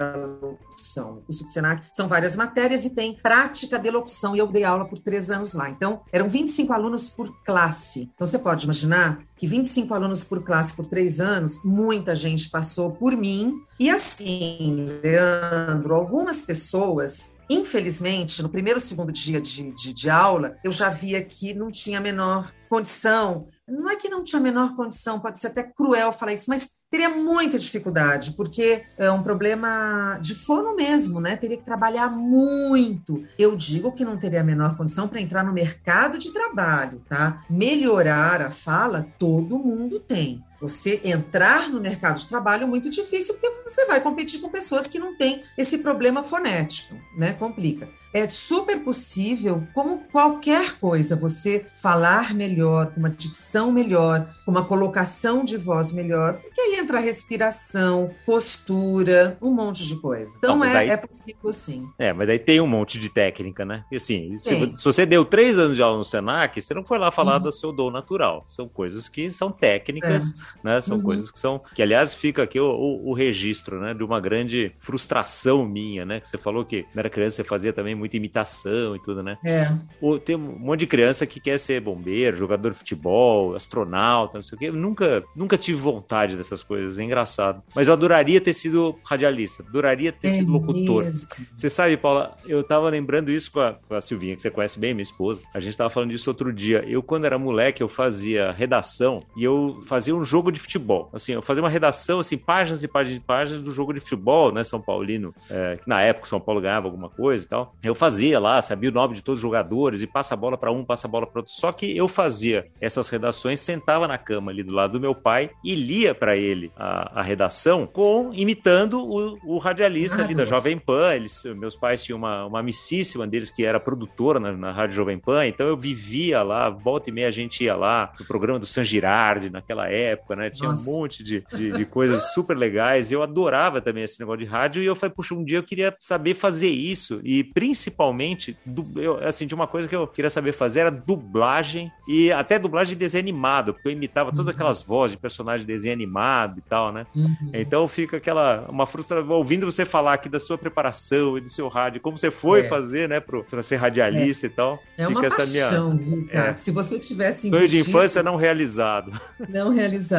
locução. 0.74 1.18
O 1.18 1.22
curso 1.22 1.44
do 1.44 1.50
SENAC 1.50 1.86
são 1.92 2.08
várias 2.08 2.36
matérias 2.36 2.84
e 2.84 2.90
tem 2.90 3.14
prática 3.14 3.78
de 3.78 3.90
locução, 3.90 4.34
e 4.34 4.38
eu 4.38 4.46
dei 4.46 4.64
aula 4.64 4.84
por 4.84 4.98
três 4.98 5.30
anos 5.30 5.54
lá. 5.54 5.70
Então, 5.70 6.02
eram 6.12 6.28
25 6.28 6.72
alunos 6.72 7.08
por 7.08 7.42
classe. 7.44 8.10
Então, 8.14 8.26
você 8.26 8.38
pode 8.38 8.64
imaginar 8.64 9.24
que 9.36 9.46
25 9.46 9.94
alunos 9.94 10.24
por 10.24 10.42
classe 10.42 10.74
por 10.74 10.86
três 10.86 11.20
anos, 11.20 11.62
muita 11.64 12.14
gente 12.14 12.50
passou 12.50 12.92
por 12.92 13.16
mim. 13.16 13.54
E 13.78 13.90
assim, 13.90 15.00
Leandro, 15.02 15.94
algumas 15.94 16.42
pessoas 16.42 17.34
Infelizmente, 17.48 18.42
no 18.42 18.48
primeiro 18.48 18.80
segundo 18.80 19.12
dia 19.12 19.38
de, 19.38 19.70
de, 19.72 19.92
de, 19.92 20.08
aula, 20.08 20.56
eu 20.64 20.70
já 20.70 20.88
via 20.88 21.22
que 21.22 21.52
não 21.52 21.70
tinha 21.70 21.98
a 21.98 22.00
menor 22.00 22.50
condição. 22.70 23.48
Não 23.68 23.90
é 23.90 23.96
que 23.96 24.08
não 24.08 24.24
tinha 24.24 24.40
a 24.40 24.42
menor 24.42 24.74
condição, 24.74 25.20
pode 25.20 25.38
ser 25.38 25.48
até 25.48 25.62
cruel 25.62 26.10
falar 26.10 26.32
isso, 26.32 26.48
mas 26.48 26.70
teria 26.94 27.10
muita 27.10 27.58
dificuldade, 27.58 28.30
porque 28.36 28.84
é 28.96 29.10
um 29.10 29.20
problema 29.20 30.16
de 30.20 30.32
fono 30.32 30.76
mesmo, 30.76 31.20
né? 31.20 31.34
Teria 31.34 31.56
que 31.56 31.64
trabalhar 31.64 32.08
muito. 32.08 33.24
Eu 33.36 33.56
digo 33.56 33.90
que 33.90 34.04
não 34.04 34.16
teria 34.16 34.42
a 34.42 34.44
menor 34.44 34.76
condição 34.76 35.08
para 35.08 35.20
entrar 35.20 35.42
no 35.42 35.52
mercado 35.52 36.18
de 36.18 36.32
trabalho, 36.32 37.02
tá? 37.08 37.42
Melhorar 37.50 38.40
a 38.40 38.52
fala, 38.52 39.04
todo 39.18 39.58
mundo 39.58 39.98
tem. 39.98 40.44
Você 40.64 40.98
entrar 41.04 41.68
no 41.68 41.78
mercado 41.78 42.18
de 42.18 42.26
trabalho 42.26 42.62
é 42.62 42.66
muito 42.66 42.88
difícil, 42.88 43.34
porque 43.34 43.52
você 43.68 43.84
vai 43.84 44.00
competir 44.00 44.40
com 44.40 44.48
pessoas 44.48 44.86
que 44.86 44.98
não 44.98 45.14
têm 45.14 45.42
esse 45.58 45.76
problema 45.76 46.24
fonético, 46.24 46.96
né? 47.14 47.34
Complica. 47.34 47.86
É 48.14 48.26
super 48.28 48.78
possível, 48.78 49.66
como 49.74 50.04
qualquer 50.12 50.78
coisa, 50.78 51.16
você 51.16 51.66
falar 51.82 52.32
melhor, 52.32 52.92
com 52.92 53.00
uma 53.00 53.10
dicção 53.10 53.72
melhor, 53.72 54.32
com 54.44 54.52
uma 54.52 54.64
colocação 54.64 55.44
de 55.44 55.56
voz 55.56 55.92
melhor, 55.92 56.40
porque 56.40 56.60
aí 56.60 56.76
entra 56.76 56.98
a 56.98 57.00
respiração, 57.00 58.14
postura, 58.24 59.36
um 59.42 59.50
monte 59.50 59.84
de 59.84 59.96
coisa. 59.96 60.32
Então 60.38 60.56
não, 60.56 60.64
é, 60.64 60.72
daí... 60.72 60.90
é 60.90 60.96
possível 60.96 61.52
sim. 61.52 61.88
É, 61.98 62.12
mas 62.12 62.28
daí 62.28 62.38
tem 62.38 62.60
um 62.60 62.68
monte 62.68 63.00
de 63.00 63.08
técnica, 63.08 63.64
né? 63.64 63.84
E 63.90 63.96
assim, 63.96 64.38
se, 64.38 64.72
se, 64.74 64.84
você 64.84 65.04
deu 65.04 65.24
três 65.24 65.58
anos 65.58 65.74
de 65.74 65.82
aula 65.82 65.98
no 65.98 66.04
Senac, 66.04 66.62
você 66.62 66.72
não 66.72 66.84
foi 66.84 66.98
lá 66.98 67.10
falar 67.10 67.38
uhum. 67.38 67.42
do 67.42 67.52
seu 67.52 67.72
dom 67.72 67.90
natural. 67.90 68.44
São 68.46 68.68
coisas 68.68 69.08
que 69.08 69.28
são 69.28 69.50
técnicas. 69.50 70.32
É 70.32 70.53
né? 70.62 70.80
São 70.80 70.98
uhum. 70.98 71.02
coisas 71.02 71.30
que 71.30 71.38
são. 71.38 71.60
Que, 71.74 71.82
aliás, 71.82 72.12
fica 72.12 72.42
aqui 72.42 72.58
o, 72.58 72.66
o, 72.66 73.10
o, 73.10 73.14
registro, 73.14 73.80
né? 73.80 73.94
De 73.94 74.02
uma 74.02 74.20
grande 74.20 74.72
frustração 74.78 75.64
minha, 75.64 76.04
né? 76.04 76.20
Que 76.20 76.28
você 76.28 76.38
falou 76.38 76.64
que 76.64 76.84
na 76.94 77.04
era 77.04 77.10
criança 77.10 77.36
você 77.36 77.44
fazia 77.44 77.72
também 77.72 77.94
muita 77.94 78.16
imitação 78.16 78.96
e 78.96 79.02
tudo, 79.02 79.22
né? 79.22 79.36
É. 79.44 79.70
O, 80.00 80.18
tem 80.18 80.36
um 80.36 80.58
monte 80.58 80.80
de 80.80 80.86
criança 80.86 81.26
que 81.26 81.38
quer 81.38 81.58
ser 81.58 81.80
bombeiro, 81.80 82.36
jogador 82.36 82.70
de 82.70 82.78
futebol, 82.78 83.54
astronauta, 83.54 84.38
não 84.38 84.42
sei 84.42 84.56
o 84.56 84.58
quê. 84.58 84.68
Eu 84.68 84.72
nunca, 84.74 85.22
nunca 85.36 85.58
tive 85.58 85.78
vontade 85.78 86.36
dessas 86.36 86.62
coisas, 86.62 86.98
é 86.98 87.02
engraçado. 87.02 87.62
Mas 87.74 87.88
eu 87.88 87.94
adoraria 87.94 88.40
ter 88.40 88.54
sido 88.54 88.98
radialista, 89.04 89.62
adoraria 89.68 90.12
ter 90.12 90.28
é 90.28 90.32
sido 90.32 90.52
locutor. 90.52 91.04
Mesmo. 91.04 91.28
Você 91.54 91.68
sabe, 91.68 91.96
Paula, 91.96 92.36
eu 92.46 92.62
tava 92.62 92.88
lembrando 92.88 93.30
isso 93.30 93.52
com 93.52 93.60
a, 93.60 93.74
com 93.74 93.94
a 93.94 94.00
Silvinha, 94.00 94.36
que 94.36 94.42
você 94.42 94.50
conhece 94.50 94.78
bem, 94.78 94.94
minha 94.94 95.02
esposa. 95.02 95.42
A 95.52 95.60
gente 95.60 95.76
tava 95.76 95.90
falando 95.90 96.10
disso 96.10 96.30
outro 96.30 96.52
dia. 96.52 96.84
Eu, 96.86 97.02
quando 97.02 97.24
era 97.24 97.38
moleque, 97.38 97.82
eu 97.82 97.88
fazia 97.88 98.52
redação 98.52 99.20
e 99.36 99.44
eu 99.44 99.80
fazia 99.86 100.14
um 100.14 100.24
jogo 100.24 100.43
de 100.50 100.60
futebol. 100.60 101.10
Assim, 101.12 101.32
eu 101.32 101.42
fazia 101.42 101.62
uma 101.62 101.68
redação, 101.68 102.20
assim, 102.20 102.36
páginas 102.36 102.82
e 102.82 102.88
páginas 102.88 103.18
e 103.18 103.24
páginas 103.24 103.62
do 103.62 103.70
jogo 103.70 103.92
de 103.92 104.00
futebol, 104.00 104.52
né, 104.52 104.64
São 104.64 104.80
Paulino, 104.80 105.34
é, 105.50 105.76
que 105.76 105.88
na 105.88 106.02
época 106.02 106.26
São 106.26 106.40
Paulo 106.40 106.60
ganhava 106.60 106.86
alguma 106.86 107.08
coisa 107.08 107.44
e 107.44 107.48
tal. 107.48 107.74
Eu 107.82 107.94
fazia 107.94 108.38
lá, 108.38 108.60
sabia 108.62 108.90
o 108.90 108.92
nome 108.92 109.14
de 109.14 109.22
todos 109.22 109.38
os 109.38 109.42
jogadores 109.42 110.02
e 110.02 110.06
passa 110.06 110.34
a 110.34 110.36
bola 110.36 110.56
para 110.56 110.70
um, 110.72 110.84
passa 110.84 111.06
a 111.06 111.10
bola 111.10 111.26
para 111.26 111.40
outro. 111.40 111.52
Só 111.52 111.72
que 111.72 111.96
eu 111.96 112.08
fazia 112.08 112.66
essas 112.80 113.08
redações, 113.08 113.60
sentava 113.60 114.08
na 114.08 114.18
cama 114.18 114.50
ali 114.50 114.62
do 114.62 114.72
lado 114.72 114.94
do 114.94 115.00
meu 115.00 115.14
pai 115.14 115.50
e 115.64 115.74
lia 115.74 116.14
para 116.14 116.36
ele 116.36 116.72
a, 116.76 117.20
a, 117.20 117.22
redação 117.22 117.86
com 117.86 118.32
imitando 118.32 119.00
o, 119.00 119.38
o 119.44 119.58
radialista 119.58 120.22
ah, 120.22 120.24
ali 120.24 120.34
da 120.34 120.44
Jovem 120.44 120.78
Pan. 120.78 121.14
Eles, 121.14 121.44
meus 121.56 121.76
pais 121.76 122.02
tinham 122.02 122.18
uma, 122.18 122.46
uma 122.46 122.60
amicíssima 122.60 123.26
deles 123.26 123.50
que 123.50 123.64
era 123.64 123.80
produtora 123.80 124.38
na, 124.40 124.52
na 124.52 124.72
Rádio 124.72 124.96
Jovem 124.96 125.18
Pan, 125.18 125.46
então 125.46 125.66
eu 125.66 125.76
vivia 125.76 126.42
lá, 126.42 126.68
volta 126.68 127.10
e 127.10 127.12
meia 127.12 127.28
a 127.28 127.30
gente 127.30 127.64
ia 127.64 127.74
lá 127.74 128.12
no 128.18 128.24
programa 128.24 128.58
do 128.58 128.66
San 128.66 128.84
Girardi 128.84 129.50
naquela 129.50 129.88
época, 129.88 130.23
né? 130.34 130.50
Tinha 130.50 130.70
Nossa. 130.70 130.82
um 130.82 130.94
monte 130.94 131.22
de, 131.22 131.44
de, 131.54 131.72
de 131.72 131.84
coisas 131.84 132.32
super 132.32 132.56
legais. 132.56 133.10
Eu 133.10 133.22
adorava 133.22 133.80
também 133.80 134.04
esse 134.04 134.18
negócio 134.20 134.40
de 134.40 134.46
rádio 134.46 134.82
e 134.82 134.86
eu 134.86 134.96
falei, 134.96 135.14
puxa, 135.14 135.34
um 135.34 135.44
dia 135.44 135.58
eu 135.58 135.62
queria 135.62 135.94
saber 135.98 136.34
fazer 136.34 136.68
isso 136.68 137.20
e 137.22 137.44
principalmente, 137.44 138.56
eu, 138.96 139.18
assim, 139.24 139.46
de 139.46 139.54
uma 139.54 139.66
coisa 139.66 139.88
que 139.88 139.94
eu 139.94 140.06
queria 140.06 140.30
saber 140.30 140.52
fazer 140.52 140.80
era 140.80 140.90
dublagem 140.90 141.90
e 142.08 142.32
até 142.32 142.58
dublagem 142.58 142.94
de 142.94 142.98
desenho 142.98 143.22
animado, 143.22 143.74
porque 143.74 143.88
eu 143.88 143.92
imitava 143.92 144.30
todas 144.30 144.46
uhum. 144.46 144.52
aquelas 144.52 144.82
vozes 144.82 145.16
de 145.16 145.20
personagem 145.20 145.66
de 145.66 145.72
desenho 145.72 145.94
animado 145.94 146.58
e 146.58 146.62
tal, 146.62 146.92
né? 146.92 147.06
Uhum. 147.14 147.50
Então 147.52 147.86
fica 147.88 148.16
aquela 148.16 148.66
uma 148.68 148.86
frustração 148.86 149.28
ouvindo 149.30 149.70
você 149.70 149.84
falar 149.84 150.14
aqui 150.14 150.28
da 150.28 150.40
sua 150.40 150.56
preparação 150.56 151.36
e 151.38 151.40
do 151.40 151.48
seu 151.48 151.68
rádio, 151.68 152.00
como 152.00 152.16
você 152.18 152.30
foi 152.30 152.60
é. 152.60 152.64
fazer, 152.64 153.08
né, 153.08 153.20
para 153.20 153.62
ser 153.62 153.76
radialista 153.76 154.46
é. 154.46 154.48
e 154.48 154.50
tal. 154.50 154.82
É 154.96 155.08
uma 155.08 155.24
essa 155.24 155.38
paixão, 155.38 155.94
minha 155.94 156.28
é. 156.30 156.56
Se 156.56 156.70
você 156.70 156.98
tivesse 156.98 157.48
investido... 157.48 157.56
sonho 157.56 157.68
de 157.68 157.90
infância 157.90 158.22
não 158.22 158.36
realizado. 158.36 159.12
Não 159.48 159.70
realizado. 159.70 160.13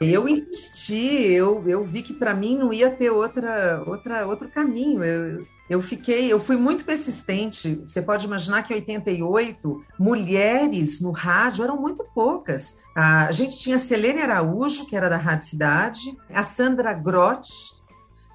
Eu 0.00 0.28
insisti, 0.28 1.32
eu, 1.32 1.62
eu 1.66 1.84
vi 1.84 2.02
que 2.02 2.12
para 2.12 2.34
mim 2.34 2.58
não 2.58 2.72
ia 2.72 2.90
ter 2.90 3.10
outra, 3.10 3.82
outra, 3.86 4.26
outro 4.26 4.48
caminho. 4.48 5.04
Eu, 5.04 5.46
eu 5.68 5.80
fiquei, 5.80 6.30
eu 6.30 6.38
fui 6.38 6.56
muito 6.56 6.84
persistente. 6.84 7.82
Você 7.86 8.02
pode 8.02 8.26
imaginar 8.26 8.62
que 8.62 8.74
em 8.74 8.76
88, 8.76 9.82
mulheres 9.98 11.00
no 11.00 11.10
rádio 11.10 11.64
eram 11.64 11.80
muito 11.80 12.04
poucas. 12.14 12.76
A 12.94 13.32
gente 13.32 13.58
tinha 13.58 13.76
a 13.76 13.78
Selene 13.78 14.20
Araújo, 14.20 14.86
que 14.86 14.96
era 14.96 15.08
da 15.08 15.16
Rádio 15.16 15.46
Cidade, 15.46 16.18
a 16.32 16.42
Sandra 16.42 16.92
Grotti. 16.92 17.74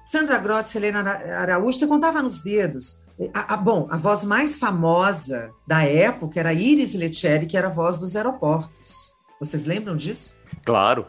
Sandra 0.04 0.38
Grotti, 0.38 0.70
Selene 0.70 0.96
Araújo, 0.96 1.78
você 1.78 1.86
contava 1.86 2.20
nos 2.20 2.40
dedos. 2.40 3.06
A, 3.32 3.54
a, 3.54 3.56
bom, 3.56 3.86
a 3.90 3.96
voz 3.96 4.24
mais 4.24 4.58
famosa 4.58 5.52
da 5.66 5.84
época 5.84 6.40
era 6.40 6.52
Iris 6.52 6.94
Letieri, 6.94 7.46
que 7.46 7.56
era 7.56 7.68
a 7.68 7.70
voz 7.70 7.96
dos 7.96 8.16
aeroportos. 8.16 9.14
Vocês 9.38 9.66
lembram 9.66 9.94
disso? 9.94 10.34
Claro. 10.64 11.06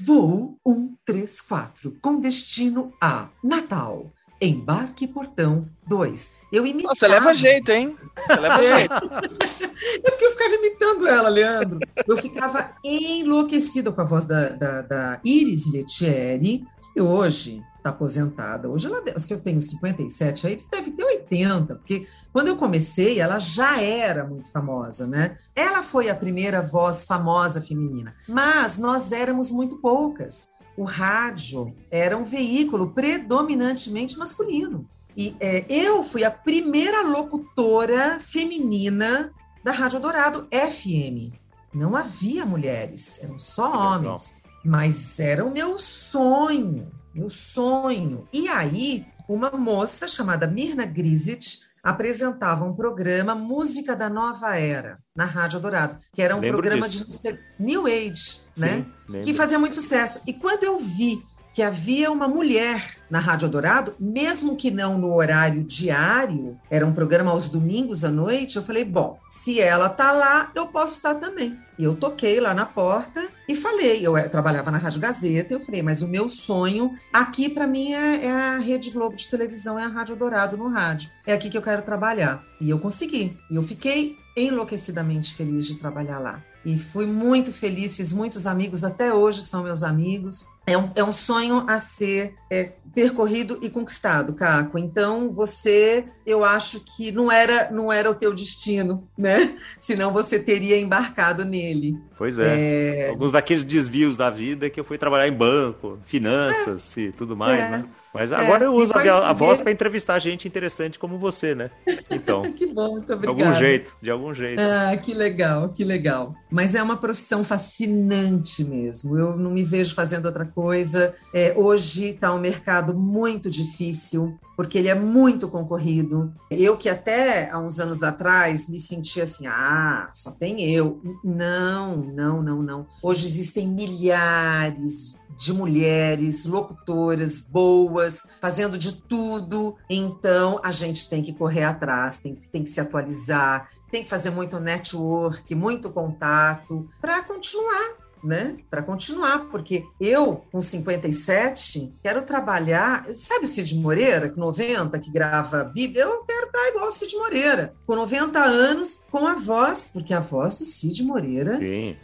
Voo 0.00 0.58
134, 0.66 1.96
com 2.00 2.20
destino 2.20 2.92
a 3.00 3.28
Natal. 3.42 4.12
Embarque 4.40 5.08
Portão 5.08 5.68
2. 5.88 6.30
Eu 6.52 6.64
imitava... 6.64 6.94
Você 6.94 7.08
leva 7.08 7.34
jeito, 7.34 7.72
hein? 7.72 7.96
Você 8.26 8.40
leva 8.40 8.62
é. 8.62 8.78
jeito. 8.78 8.94
é 8.94 10.10
porque 10.10 10.24
eu 10.24 10.30
ficava 10.30 10.54
imitando 10.54 11.08
ela, 11.08 11.28
Leandro. 11.28 11.78
Eu 12.06 12.16
ficava 12.16 12.72
enlouquecida 12.84 13.90
com 13.90 14.00
a 14.00 14.04
voz 14.04 14.24
da, 14.24 14.50
da, 14.50 14.82
da 14.82 15.20
Iris 15.24 15.72
Lettieri, 15.72 16.64
que 16.92 17.00
hoje 17.00 17.64
está 17.76 17.90
aposentada. 17.90 18.68
Hoje, 18.68 18.86
ela, 18.86 19.02
se 19.18 19.32
eu 19.32 19.40
tenho 19.40 19.60
57, 19.60 20.46
aí 20.46 20.52
eles 20.54 20.68
devem 20.68 20.92
ter 20.92 21.04
80, 21.04 21.74
porque 21.76 22.06
quando 22.32 22.48
eu 22.48 22.56
comecei, 22.56 23.20
ela 23.20 23.38
já 23.38 23.80
era 23.80 24.24
muito 24.24 24.50
famosa, 24.50 25.06
né? 25.06 25.36
Ela 25.54 25.82
foi 25.82 26.08
a 26.08 26.14
primeira 26.14 26.60
voz 26.62 27.06
famosa 27.06 27.60
feminina, 27.60 28.14
mas 28.28 28.76
nós 28.76 29.12
éramos 29.12 29.50
muito 29.50 29.76
poucas 29.78 30.50
o 30.78 30.84
rádio 30.84 31.74
era 31.90 32.16
um 32.16 32.24
veículo 32.24 32.92
predominantemente 32.92 34.16
masculino. 34.16 34.88
E 35.16 35.34
é, 35.40 35.66
eu 35.68 36.04
fui 36.04 36.22
a 36.22 36.30
primeira 36.30 37.02
locutora 37.02 38.20
feminina 38.20 39.32
da 39.64 39.72
Rádio 39.72 39.98
Dourado 39.98 40.46
FM. 40.52 41.34
Não 41.74 41.96
havia 41.96 42.46
mulheres, 42.46 43.18
eram 43.20 43.40
só 43.40 43.96
homens. 43.96 44.38
Mas 44.68 45.18
era 45.18 45.46
o 45.46 45.50
meu 45.50 45.78
sonho, 45.78 46.92
meu 47.14 47.30
sonho. 47.30 48.28
E 48.30 48.48
aí, 48.48 49.06
uma 49.26 49.50
moça 49.50 50.06
chamada 50.06 50.46
Mirna 50.46 50.84
Grisit 50.84 51.60
apresentava 51.82 52.66
um 52.66 52.74
programa 52.74 53.34
Música 53.34 53.96
da 53.96 54.10
Nova 54.10 54.58
Era 54.58 54.98
na 55.16 55.24
Rádio 55.24 55.58
Dourado, 55.58 55.96
que 56.12 56.20
era 56.20 56.36
um 56.36 56.40
Lembro 56.40 56.58
programa 56.58 56.86
disso. 56.86 56.98
de 56.98 57.04
música 57.04 57.40
New 57.58 57.86
Age, 57.86 58.42
Sim, 58.54 58.60
né? 58.60 58.86
Lembro. 59.08 59.24
Que 59.24 59.32
fazia 59.32 59.58
muito 59.58 59.76
sucesso. 59.76 60.20
E 60.26 60.34
quando 60.34 60.64
eu 60.64 60.78
vi 60.78 61.22
que 61.52 61.62
havia 61.62 62.10
uma 62.10 62.28
mulher 62.28 62.96
na 63.10 63.18
Rádio 63.18 63.48
Dourado, 63.48 63.94
mesmo 63.98 64.56
que 64.56 64.70
não 64.70 64.98
no 64.98 65.14
horário 65.14 65.64
diário, 65.64 66.58
era 66.70 66.86
um 66.86 66.92
programa 66.92 67.30
aos 67.30 67.48
domingos 67.48 68.04
à 68.04 68.10
noite, 68.10 68.56
eu 68.56 68.62
falei, 68.62 68.84
bom, 68.84 69.18
se 69.30 69.60
ela 69.60 69.88
tá 69.88 70.12
lá, 70.12 70.50
eu 70.54 70.66
posso 70.66 70.96
estar 70.96 71.14
também. 71.14 71.58
E 71.78 71.84
eu 71.84 71.94
toquei 71.94 72.40
lá 72.40 72.52
na 72.52 72.66
porta 72.66 73.28
e 73.48 73.54
falei, 73.54 74.04
eu, 74.04 74.16
eu 74.18 74.30
trabalhava 74.30 74.70
na 74.70 74.78
Rádio 74.78 75.00
Gazeta, 75.00 75.54
eu 75.54 75.60
falei, 75.60 75.80
mas 75.80 76.02
o 76.02 76.08
meu 76.08 76.28
sonho 76.28 76.92
aqui 77.12 77.48
para 77.48 77.66
mim 77.66 77.92
é, 77.92 78.26
é, 78.26 78.30
a 78.30 78.58
Rede 78.58 78.90
Globo 78.90 79.16
de 79.16 79.28
televisão, 79.28 79.78
é 79.78 79.84
a 79.84 79.88
Rádio 79.88 80.16
Dourado 80.16 80.56
no 80.56 80.68
rádio. 80.68 81.10
É 81.26 81.32
aqui 81.32 81.48
que 81.48 81.56
eu 81.56 81.62
quero 81.62 81.82
trabalhar. 81.82 82.42
E 82.60 82.68
eu 82.68 82.78
consegui. 82.78 83.36
E 83.50 83.56
eu 83.56 83.62
fiquei 83.62 84.16
enlouquecidamente 84.36 85.34
feliz 85.34 85.66
de 85.66 85.78
trabalhar 85.78 86.18
lá. 86.18 86.42
E 86.64 86.78
fui 86.78 87.06
muito 87.06 87.52
feliz, 87.52 87.94
fiz 87.94 88.12
muitos 88.12 88.46
amigos, 88.46 88.84
até 88.84 89.12
hoje 89.12 89.42
são 89.42 89.62
meus 89.62 89.82
amigos. 89.82 90.46
É 90.66 90.76
um, 90.76 90.90
é 90.94 91.02
um 91.02 91.12
sonho 91.12 91.64
a 91.66 91.78
ser 91.78 92.34
é, 92.50 92.72
percorrido 92.94 93.58
e 93.62 93.70
conquistado, 93.70 94.34
Caco. 94.34 94.78
Então, 94.78 95.32
você, 95.32 96.04
eu 96.26 96.44
acho 96.44 96.80
que 96.80 97.10
não 97.10 97.32
era, 97.32 97.70
não 97.70 97.92
era 97.92 98.10
o 98.10 98.14
teu 98.14 98.34
destino, 98.34 99.08
né? 99.16 99.56
Senão 99.78 100.12
você 100.12 100.38
teria 100.38 100.78
embarcado 100.78 101.44
nele. 101.44 101.96
Pois 102.18 102.38
é. 102.38 103.06
é... 103.06 103.08
Alguns 103.10 103.32
daqueles 103.32 103.64
desvios 103.64 104.16
da 104.16 104.28
vida 104.28 104.68
que 104.68 104.78
eu 104.78 104.84
fui 104.84 104.98
trabalhar 104.98 105.28
em 105.28 105.32
banco, 105.32 105.98
finanças 106.04 106.98
é. 106.98 107.02
e 107.02 107.12
tudo 107.12 107.36
mais, 107.36 107.60
é. 107.60 107.70
né? 107.70 107.84
Mas 108.12 108.32
é, 108.32 108.36
agora 108.36 108.64
é, 108.64 108.66
eu 108.66 108.74
uso 108.74 108.92
a, 108.94 109.30
a 109.30 109.32
voz 109.32 109.60
para 109.60 109.70
entrevistar 109.70 110.18
gente 110.18 110.48
interessante 110.48 110.98
como 110.98 111.18
você, 111.18 111.54
né? 111.54 111.70
Então. 112.10 112.42
que 112.52 112.66
bom, 112.66 112.92
muito 112.92 113.12
obrigada. 113.12 113.36
De 113.36 113.44
algum 113.44 113.58
jeito, 113.58 113.96
de 114.00 114.10
algum 114.10 114.34
jeito. 114.34 114.60
Ah, 114.60 114.96
que 114.96 115.12
legal, 115.12 115.68
que 115.68 115.84
legal. 115.84 116.34
Mas 116.50 116.74
é 116.74 116.82
uma 116.82 116.96
profissão 116.96 117.44
fascinante 117.44 118.64
mesmo. 118.64 119.18
Eu 119.18 119.36
não 119.36 119.50
me 119.50 119.62
vejo 119.62 119.94
fazendo 119.94 120.26
outra 120.26 120.46
coisa. 120.46 121.14
É, 121.34 121.54
hoje 121.56 122.06
está 122.06 122.32
um 122.32 122.40
mercado 122.40 122.94
muito 122.94 123.50
difícil, 123.50 124.38
porque 124.56 124.78
ele 124.78 124.88
é 124.88 124.94
muito 124.94 125.48
concorrido. 125.48 126.32
Eu 126.50 126.76
que 126.76 126.88
até 126.88 127.50
há 127.50 127.58
uns 127.58 127.78
anos 127.78 128.02
atrás 128.02 128.68
me 128.68 128.80
sentia 128.80 129.24
assim, 129.24 129.46
ah, 129.46 130.10
só 130.14 130.30
tem 130.30 130.70
eu. 130.70 131.00
Não, 131.22 131.96
não, 131.96 132.42
não, 132.42 132.62
não. 132.62 132.86
Hoje 133.02 133.26
existem 133.26 133.68
milhares 133.68 135.17
de 135.38 135.52
mulheres 135.52 136.44
locutoras 136.44 137.40
boas, 137.40 138.26
fazendo 138.40 138.76
de 138.76 138.92
tudo. 138.92 139.76
Então, 139.88 140.60
a 140.64 140.72
gente 140.72 141.08
tem 141.08 141.22
que 141.22 141.32
correr 141.32 141.64
atrás, 141.64 142.18
tem, 142.18 142.34
tem 142.34 142.64
que 142.64 142.70
se 142.70 142.80
atualizar, 142.80 143.70
tem 143.90 144.02
que 144.02 144.10
fazer 144.10 144.30
muito 144.30 144.58
network, 144.58 145.54
muito 145.54 145.90
contato 145.90 146.88
para 147.00 147.22
continuar 147.22 147.96
né? 148.22 148.56
Para 148.68 148.82
continuar, 148.82 149.46
porque 149.50 149.84
eu, 150.00 150.42
com 150.50 150.60
57, 150.60 151.92
quero 152.02 152.22
trabalhar. 152.22 153.06
Sabe 153.14 153.44
o 153.44 153.48
Cid 153.48 153.76
Moreira, 153.76 154.28
com 154.28 154.40
90, 154.40 154.98
que 154.98 155.10
grava 155.10 155.64
Bíblia? 155.64 156.02
Eu 156.02 156.24
quero 156.24 156.46
estar 156.46 156.68
igual 156.68 156.88
o 156.88 156.90
Cid 156.90 157.16
Moreira, 157.16 157.74
com 157.86 157.94
90 157.94 158.38
anos, 158.40 159.04
com 159.10 159.26
a 159.26 159.34
voz, 159.34 159.90
porque 159.92 160.12
a 160.12 160.20
voz 160.20 160.58
do 160.58 160.64
Cid 160.64 161.02
Moreira. 161.04 161.58
Sim, 161.58 161.96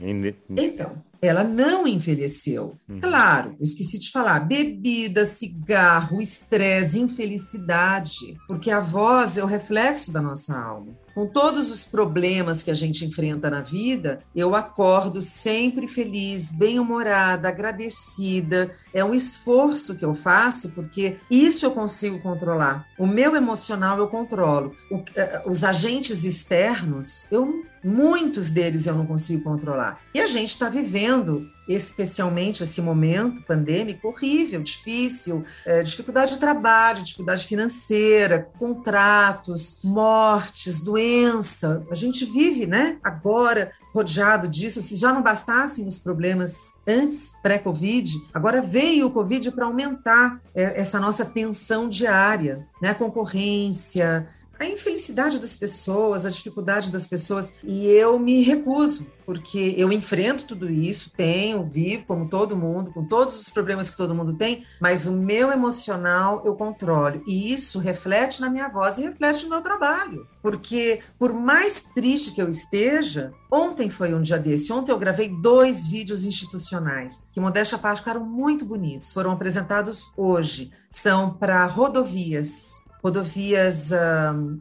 então 0.51 1.03
ela 1.21 1.45
não 1.45 1.87
envelheceu. 1.87 2.75
Uhum. 2.89 3.01
Claro, 3.01 3.57
eu 3.59 3.65
esqueci 3.65 3.99
de 3.99 4.11
falar: 4.11 4.41
bebida, 4.41 5.25
cigarro, 5.25 6.21
estresse, 6.21 7.01
infelicidade, 7.01 8.37
porque 8.47 8.71
a 8.71 8.81
voz 8.81 9.39
é 9.39 9.43
o 9.43 9.47
reflexo 9.47 10.13
da 10.13 10.21
nossa 10.21 10.57
alma 10.57 11.05
com 11.15 11.27
todos 11.27 11.71
os 11.71 11.85
problemas 11.85 12.63
que 12.63 12.71
a 12.71 12.75
gente 12.75 13.05
enfrenta 13.05 13.49
na 13.49 13.61
vida, 13.61 14.19
eu 14.35 14.55
acordo 14.55 15.23
sempre 15.23 15.87
feliz, 15.87 16.53
bem-humorada, 16.53 17.49
agradecida. 17.49 18.75
É 18.93 19.05
um 19.05 19.15
esforço 19.15 19.95
que 19.95 20.05
eu 20.05 20.15
faço 20.15 20.71
porque 20.71 21.17
isso 21.31 21.65
eu 21.65 21.71
consigo 21.71 22.21
controlar. 22.21 22.87
O 22.99 23.07
meu 23.07 23.37
emocional 23.37 23.99
eu 23.99 24.09
controlo. 24.09 24.75
O, 24.91 25.03
eh, 25.15 25.43
os 25.47 25.63
agentes 25.63 26.25
externos, 26.25 27.31
eu 27.31 27.65
muitos 27.85 28.51
deles 28.51 28.87
eu 28.87 28.95
não 28.95 29.07
consigo 29.07 29.43
controlar. 29.45 30.01
E 30.15 30.21
a 30.21 30.27
gente 30.27 30.51
está 30.51 30.69
vivendo 30.69 31.49
especialmente 31.69 32.63
esse 32.63 32.81
momento 32.81 33.43
pandêmico 33.43 34.09
horrível, 34.09 34.63
difícil, 34.63 35.45
é, 35.65 35.83
dificuldade 35.83 36.33
de 36.33 36.39
trabalho, 36.39 37.03
dificuldade 37.03 37.45
financeira, 37.45 38.49
contratos, 38.59 39.79
mortes, 39.83 40.81
doença. 40.81 41.85
A 41.91 41.95
gente 41.95 42.25
vive, 42.25 42.67
né, 42.67 42.99
agora 43.03 43.73
rodeado 43.95 44.49
disso. 44.49 44.83
Se 44.83 44.97
já 44.97 45.13
não 45.13 45.23
bastassem 45.23 45.87
os 45.87 45.99
problemas 45.99 46.75
antes, 46.87 47.35
pré-Covid, 47.43 48.13
agora 48.33 48.61
veio 48.61 49.07
o 49.07 49.11
Covid 49.11 49.51
para 49.53 49.67
aumentar 49.67 50.41
é, 50.55 50.81
essa 50.81 51.01
nossa 51.01 51.25
tensão 51.25 51.89
diária, 51.89 52.67
né, 52.83 52.91
a 52.91 52.95
concorrência, 52.95 54.29
a 54.59 54.67
infelicidade 54.67 55.39
das 55.39 55.57
pessoas, 55.57 56.25
a 56.25 56.31
dificuldade 56.31 56.91
das 56.91 57.07
pessoas, 57.07 57.53
e 57.63 57.87
eu 57.87 58.19
me 58.19 58.43
recuso, 58.43 59.07
porque 59.25 59.75
eu 59.77 59.93
enfrento 59.93 60.47
tudo 60.47 60.71
isso, 60.71 61.11
tenho, 61.17 61.69
vivo 61.69 62.07
como 62.07 62.29
todo 62.29 62.57
mundo, 62.57 62.93
com 62.93 63.05
todos 63.05 63.41
os 63.41 63.49
problemas 63.49 63.91
que 63.91 63.97
todo 63.97 64.15
mundo 64.15 64.35
tem, 64.35 64.65
mas 64.81 65.07
o 65.07 65.13
meu 65.13 65.53
emocional 65.53 66.43
eu 66.45 66.55
controlo, 66.55 67.23
e 67.27 67.53
isso 67.53 67.79
reflete 67.79 68.41
na 68.41 68.51
minha 68.51 68.69
voz 68.69 68.99
e 68.99 69.03
reflete 69.03 69.45
no 69.45 69.51
meu 69.51 69.61
trabalho, 69.61 70.27
porque 70.43 71.01
por 71.19 71.33
mais 71.33 71.85
triste 71.95 72.33
que 72.33 72.43
eu 72.43 72.49
esteja, 72.49 73.33
ontem 73.51 73.91
foi 73.91 74.15
um 74.15 74.23
dia 74.23 74.39
desse, 74.39 74.73
ontem 74.73 74.93
eu 74.93 74.99
gravei 74.99 75.29
dois 75.29 75.87
vídeos 75.89 76.25
institucionais, 76.25 77.27
que 77.33 77.41
modéstia 77.41 77.77
à 77.77 77.81
parte 77.81 77.99
ficaram 77.99 78.25
muito 78.25 78.65
bonitos, 78.65 79.13
foram 79.13 79.33
apresentados 79.33 80.13
hoje, 80.17 80.71
são 80.91 81.35
para 81.35 81.65
rodovias, 81.67 82.83
rodovias, 83.03 83.91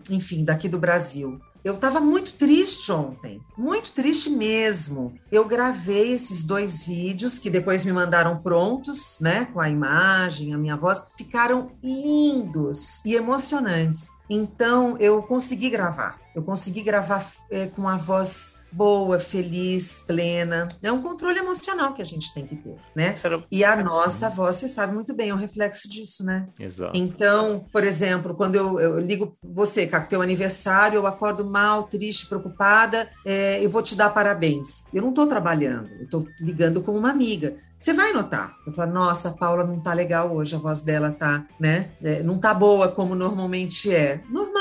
enfim, 0.09 0.43
daqui 0.43 0.67
do 0.67 0.77
Brasil. 0.77 1.39
Eu 1.63 1.75
estava 1.75 2.01
muito 2.01 2.33
triste 2.33 2.91
ontem, 2.91 3.39
muito 3.57 3.93
triste 3.93 4.29
mesmo. 4.29 5.17
Eu 5.31 5.45
gravei 5.45 6.11
esses 6.11 6.43
dois 6.43 6.85
vídeos 6.85 7.39
que 7.39 7.49
depois 7.49 7.85
me 7.85 7.93
mandaram 7.93 8.41
prontos, 8.41 9.17
né, 9.21 9.45
com 9.45 9.61
a 9.61 9.69
imagem, 9.69 10.53
a 10.53 10.57
minha 10.57 10.75
voz, 10.75 11.09
ficaram 11.17 11.71
lindos 11.81 13.01
e 13.05 13.15
emocionantes. 13.15 14.09
Então 14.29 14.97
eu 14.99 15.23
consegui 15.23 15.69
gravar. 15.69 16.19
Eu 16.35 16.43
consegui 16.43 16.81
gravar 16.81 17.31
é, 17.49 17.67
com 17.67 17.87
a 17.87 17.95
voz 17.95 18.55
boa, 18.73 19.19
feliz, 19.19 20.03
plena. 20.05 20.67
É 20.81 20.91
um 20.91 21.01
controle 21.01 21.39
emocional 21.39 21.93
que 21.93 22.01
a 22.01 22.05
gente 22.05 22.33
tem 22.33 22.45
que 22.45 22.55
ter, 22.55 22.75
né? 22.95 23.13
E 23.51 23.63
a 23.63 23.75
nossa 23.75 24.29
voz, 24.29 24.57
você 24.57 24.67
sabe 24.67 24.93
muito 24.93 25.13
bem, 25.13 25.29
é 25.29 25.33
um 25.33 25.37
reflexo 25.37 25.87
disso, 25.87 26.23
né? 26.23 26.47
Exato. 26.59 26.95
Então, 26.95 27.65
por 27.71 27.83
exemplo, 27.83 28.33
quando 28.35 28.55
eu, 28.55 28.79
eu 28.79 28.99
ligo 28.99 29.37
você, 29.43 29.85
Caco, 29.85 30.09
teu 30.09 30.21
aniversário, 30.21 30.97
eu 30.97 31.07
acordo 31.07 31.45
mal, 31.45 31.83
triste, 31.83 32.27
preocupada, 32.27 33.09
é, 33.25 33.63
eu 33.63 33.69
vou 33.69 33.81
te 33.81 33.95
dar 33.95 34.09
parabéns. 34.09 34.83
Eu 34.93 35.01
não 35.01 35.09
estou 35.09 35.27
trabalhando, 35.27 35.89
eu 35.99 36.05
estou 36.05 36.27
ligando 36.39 36.81
com 36.81 36.95
uma 36.97 37.11
amiga. 37.11 37.55
Você 37.83 37.91
vai 37.91 38.13
notar. 38.13 38.55
Você 38.63 38.71
fala, 38.71 38.89
nossa, 38.89 39.27
a 39.27 39.33
Paula 39.33 39.65
não 39.65 39.77
tá 39.77 39.91
legal 39.91 40.33
hoje, 40.33 40.55
a 40.55 40.57
voz 40.57 40.79
dela 40.79 41.11
tá, 41.11 41.45
né? 41.59 41.91
É, 42.01 42.23
não 42.23 42.39
tá 42.39 42.53
boa 42.53 42.87
como 42.87 43.13
normalmente 43.13 43.93
é. 43.93 44.21
Normal 44.29 44.52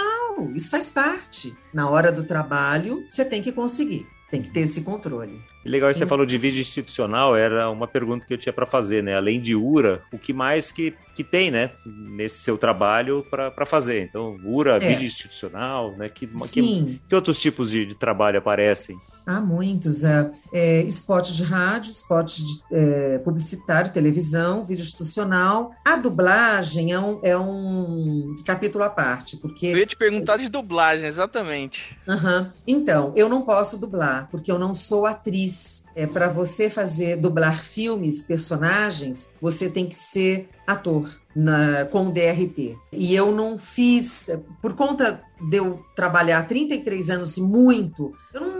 isso 0.55 0.70
faz 0.70 0.88
parte. 0.88 1.55
Na 1.72 1.88
hora 1.88 2.11
do 2.11 2.24
trabalho, 2.24 3.05
você 3.09 3.24
tem 3.24 3.42
que 3.42 3.52
conseguir, 3.52 4.07
tem 4.31 4.42
que 4.42 4.50
ter 4.50 4.61
esse 4.61 4.83
controle. 4.83 5.40
E 5.64 5.68
legal 5.68 5.90
que 5.90 5.96
você 5.96 6.07
falou 6.07 6.26
de 6.26 6.37
vídeo 6.37 6.61
institucional, 6.61 7.37
era 7.37 7.70
uma 7.70 7.87
pergunta 7.87 8.26
que 8.26 8.35
eu 8.35 8.38
tinha 8.38 8.52
para 8.52 8.66
fazer, 8.66 9.02
né? 9.02 9.16
Além 9.16 9.40
de 9.40 9.55
URA, 9.55 10.02
o 10.12 10.18
que 10.18 10.33
mais 10.33 10.72
que, 10.72 10.94
que 11.14 11.22
tem, 11.22 11.50
né, 11.50 11.70
nesse 11.87 12.38
seu 12.38 12.59
trabalho 12.59 13.24
para 13.31 13.64
fazer? 13.64 14.02
Então, 14.02 14.37
URA, 14.44 14.76
é. 14.76 14.88
vídeo 14.88 15.07
institucional, 15.07 15.96
né? 15.96 16.09
Que, 16.09 16.26
que, 16.26 17.00
que, 17.09 17.14
outros 17.14 17.38
tipos 17.38 17.70
de, 17.70 17.87
de 17.87 17.94
trabalho 17.94 18.38
aparecem? 18.38 18.98
Há 19.26 19.40
muitos. 19.40 20.04
É, 20.04 20.30
é, 20.52 20.80
spot 20.82 21.30
de 21.30 21.42
rádio, 21.42 21.90
spot 21.90 22.37
de, 22.37 22.62
é, 22.70 23.18
publicitário, 23.18 23.92
televisão, 23.92 24.64
vídeo 24.64 24.82
institucional. 24.82 25.72
A 25.85 25.96
dublagem 25.96 26.92
é 26.92 26.98
um, 26.98 27.20
é 27.22 27.37
um 27.37 28.35
capítulo 28.44 28.85
à 28.85 28.90
parte, 28.90 29.37
porque... 29.37 29.66
Eu 29.66 29.78
ia 29.78 29.87
te 29.87 29.96
perguntar 29.96 30.37
de 30.37 30.48
dublagem, 30.48 31.06
exatamente. 31.06 31.96
Uhum. 32.06 32.50
Então, 32.66 33.12
eu 33.16 33.28
não 33.28 33.42
posso 33.42 33.78
dublar, 33.78 34.28
porque 34.30 34.50
eu 34.50 34.58
não 34.58 34.74
sou 34.74 35.06
atriz. 35.06 35.85
É, 35.94 36.06
Para 36.06 36.28
você 36.28 36.70
fazer, 36.70 37.16
dublar 37.16 37.61
filmes, 37.61 38.22
personagens, 38.22 39.30
você 39.40 39.68
tem 39.68 39.87
que 39.87 39.96
ser 39.96 40.48
ator 40.66 41.08
na, 41.35 41.85
com 41.87 42.06
o 42.06 42.12
DRT. 42.12 42.76
E 42.92 43.14
eu 43.14 43.32
não 43.32 43.58
fiz, 43.58 44.30
por 44.61 44.74
conta 44.74 45.22
de 45.40 45.56
eu 45.56 45.85
trabalhar 45.96 46.46
33 46.46 47.11
anos 47.11 47.38
muito, 47.38 48.14
eu 48.32 48.40
não, 48.40 48.51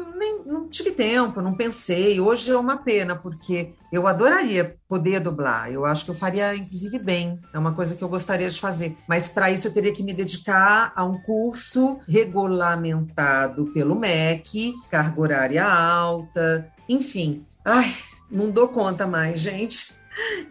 não 0.53 0.69
tive 0.69 0.93
tempo, 0.93 1.41
não 1.41 1.55
pensei. 1.55 2.21
Hoje 2.21 2.51
é 2.51 2.57
uma 2.57 2.77
pena, 2.77 3.17
porque 3.17 3.73
eu 3.91 4.07
adoraria 4.07 4.77
poder 4.89 5.21
dublar. 5.21 5.71
Eu 5.71 5.85
acho 5.85 6.05
que 6.05 6.11
eu 6.11 6.15
faria, 6.15 6.55
inclusive, 6.55 6.99
bem. 6.99 7.41
É 7.53 7.59
uma 7.59 7.73
coisa 7.73 7.97
que 7.97 8.05
eu 8.05 8.09
gostaria 8.09 8.49
de 8.49 8.61
fazer. 8.61 8.97
Mas 9.09 9.29
para 9.29 9.51
isso 9.51 9.67
eu 9.67 9.73
teria 9.73 9.93
que 9.93 10.03
me 10.03 10.13
dedicar 10.13 10.93
a 10.95 11.05
um 11.05 11.21
curso 11.23 11.99
regulamentado 12.07 13.67
pelo 13.73 13.95
MEC, 13.95 14.75
carga 14.91 15.21
horária 15.21 15.65
alta, 15.65 16.71
enfim. 16.89 17.45
Ai, 17.65 17.95
não 18.31 18.51
dou 18.51 18.69
conta 18.69 19.07
mais, 19.07 19.41
gente. 19.41 20.01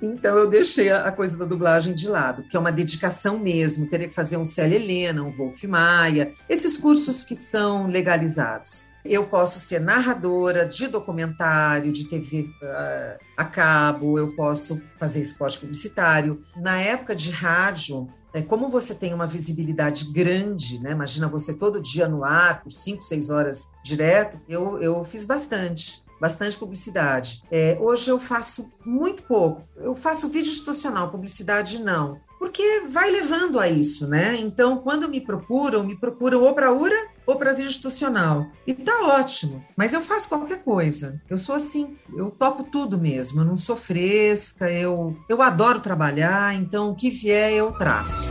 Então 0.02 0.38
eu 0.38 0.50
deixei 0.50 0.92
a 0.92 1.12
coisa 1.12 1.38
da 1.38 1.46
dublagem 1.46 1.94
de 1.94 2.08
lado, 2.08 2.44
que 2.44 2.58
é 2.58 2.60
uma 2.60 2.72
dedicação 2.72 3.38
mesmo. 3.38 3.88
Teria 3.88 4.08
que 4.08 4.16
fazer 4.16 4.38
um 4.38 4.46
Célia 4.46 4.76
Helena, 4.76 5.22
um 5.22 5.32
Wolf 5.32 5.64
Maia, 5.66 6.34
esses 6.50 6.78
cursos 6.78 7.24
que 7.24 7.36
são 7.36 7.88
legalizados. 7.88 8.91
Eu 9.04 9.26
posso 9.26 9.60
ser 9.60 9.80
narradora 9.80 10.66
de 10.66 10.88
documentário, 10.88 11.92
de 11.92 12.08
TV 12.08 12.42
uh, 12.42 12.66
ah, 12.66 13.18
a 13.38 13.46
cabo, 13.46 14.18
eu 14.18 14.36
posso 14.36 14.82
fazer 14.98 15.20
esporte 15.20 15.60
publicitário. 15.60 16.44
Na 16.56 16.80
época 16.80 17.16
de 17.16 17.32
rádio, 17.32 18.08
é, 18.34 18.42
como 18.42 18.70
você 18.70 18.96
tem 18.96 19.14
uma 19.14 19.28
visibilidade 19.28 20.06
grande, 20.12 20.80
né? 20.80 20.92
Imagina 20.92 21.28
você 21.28 21.54
todo 21.54 21.82
dia 21.82 22.08
no 22.08 22.24
ar, 22.24 22.62
por 22.64 22.72
5, 22.72 23.02
6 23.02 23.30
horas 23.30 23.70
direto, 23.84 24.40
eu, 24.48 24.82
eu 24.82 25.04
fiz 25.04 25.26
bastante 25.26 26.04
bastante 26.22 26.56
publicidade. 26.56 27.42
É, 27.50 27.76
hoje 27.82 28.08
eu 28.08 28.20
faço 28.20 28.72
muito 28.86 29.24
pouco. 29.24 29.64
Eu 29.76 29.96
faço 29.96 30.30
vídeo 30.30 30.52
institucional, 30.52 31.10
publicidade 31.10 31.82
não. 31.82 32.20
Porque 32.38 32.84
vai 32.90 33.10
levando 33.10 33.60
a 33.60 33.68
isso, 33.68 34.08
né? 34.08 34.36
Então, 34.36 34.78
quando 34.78 35.10
me 35.10 35.20
procuram, 35.20 35.84
me 35.84 36.00
procuram 36.00 36.44
ou 36.44 36.54
para 36.54 36.72
URA 36.72 37.08
ou 37.26 37.36
para 37.36 37.54
vídeo 37.54 37.70
institucional. 37.70 38.48
E 38.66 38.74
tá 38.74 39.02
ótimo, 39.04 39.64
mas 39.76 39.94
eu 39.94 40.02
faço 40.02 40.30
qualquer 40.30 40.64
coisa. 40.64 41.22
Eu 41.30 41.38
sou 41.38 41.56
assim, 41.56 41.98
eu 42.16 42.32
topo 42.32 42.64
tudo 42.64 42.98
mesmo. 42.98 43.42
Eu 43.42 43.46
não 43.46 43.58
sou 43.58 43.76
fresca, 43.76 44.72
eu, 44.72 45.16
eu 45.30 45.42
adoro 45.42 45.80
trabalhar, 45.80 46.56
então 46.56 46.92
o 46.92 46.96
que 46.96 47.10
vier 47.10 47.52
eu 47.52 47.72
traço. 47.74 48.30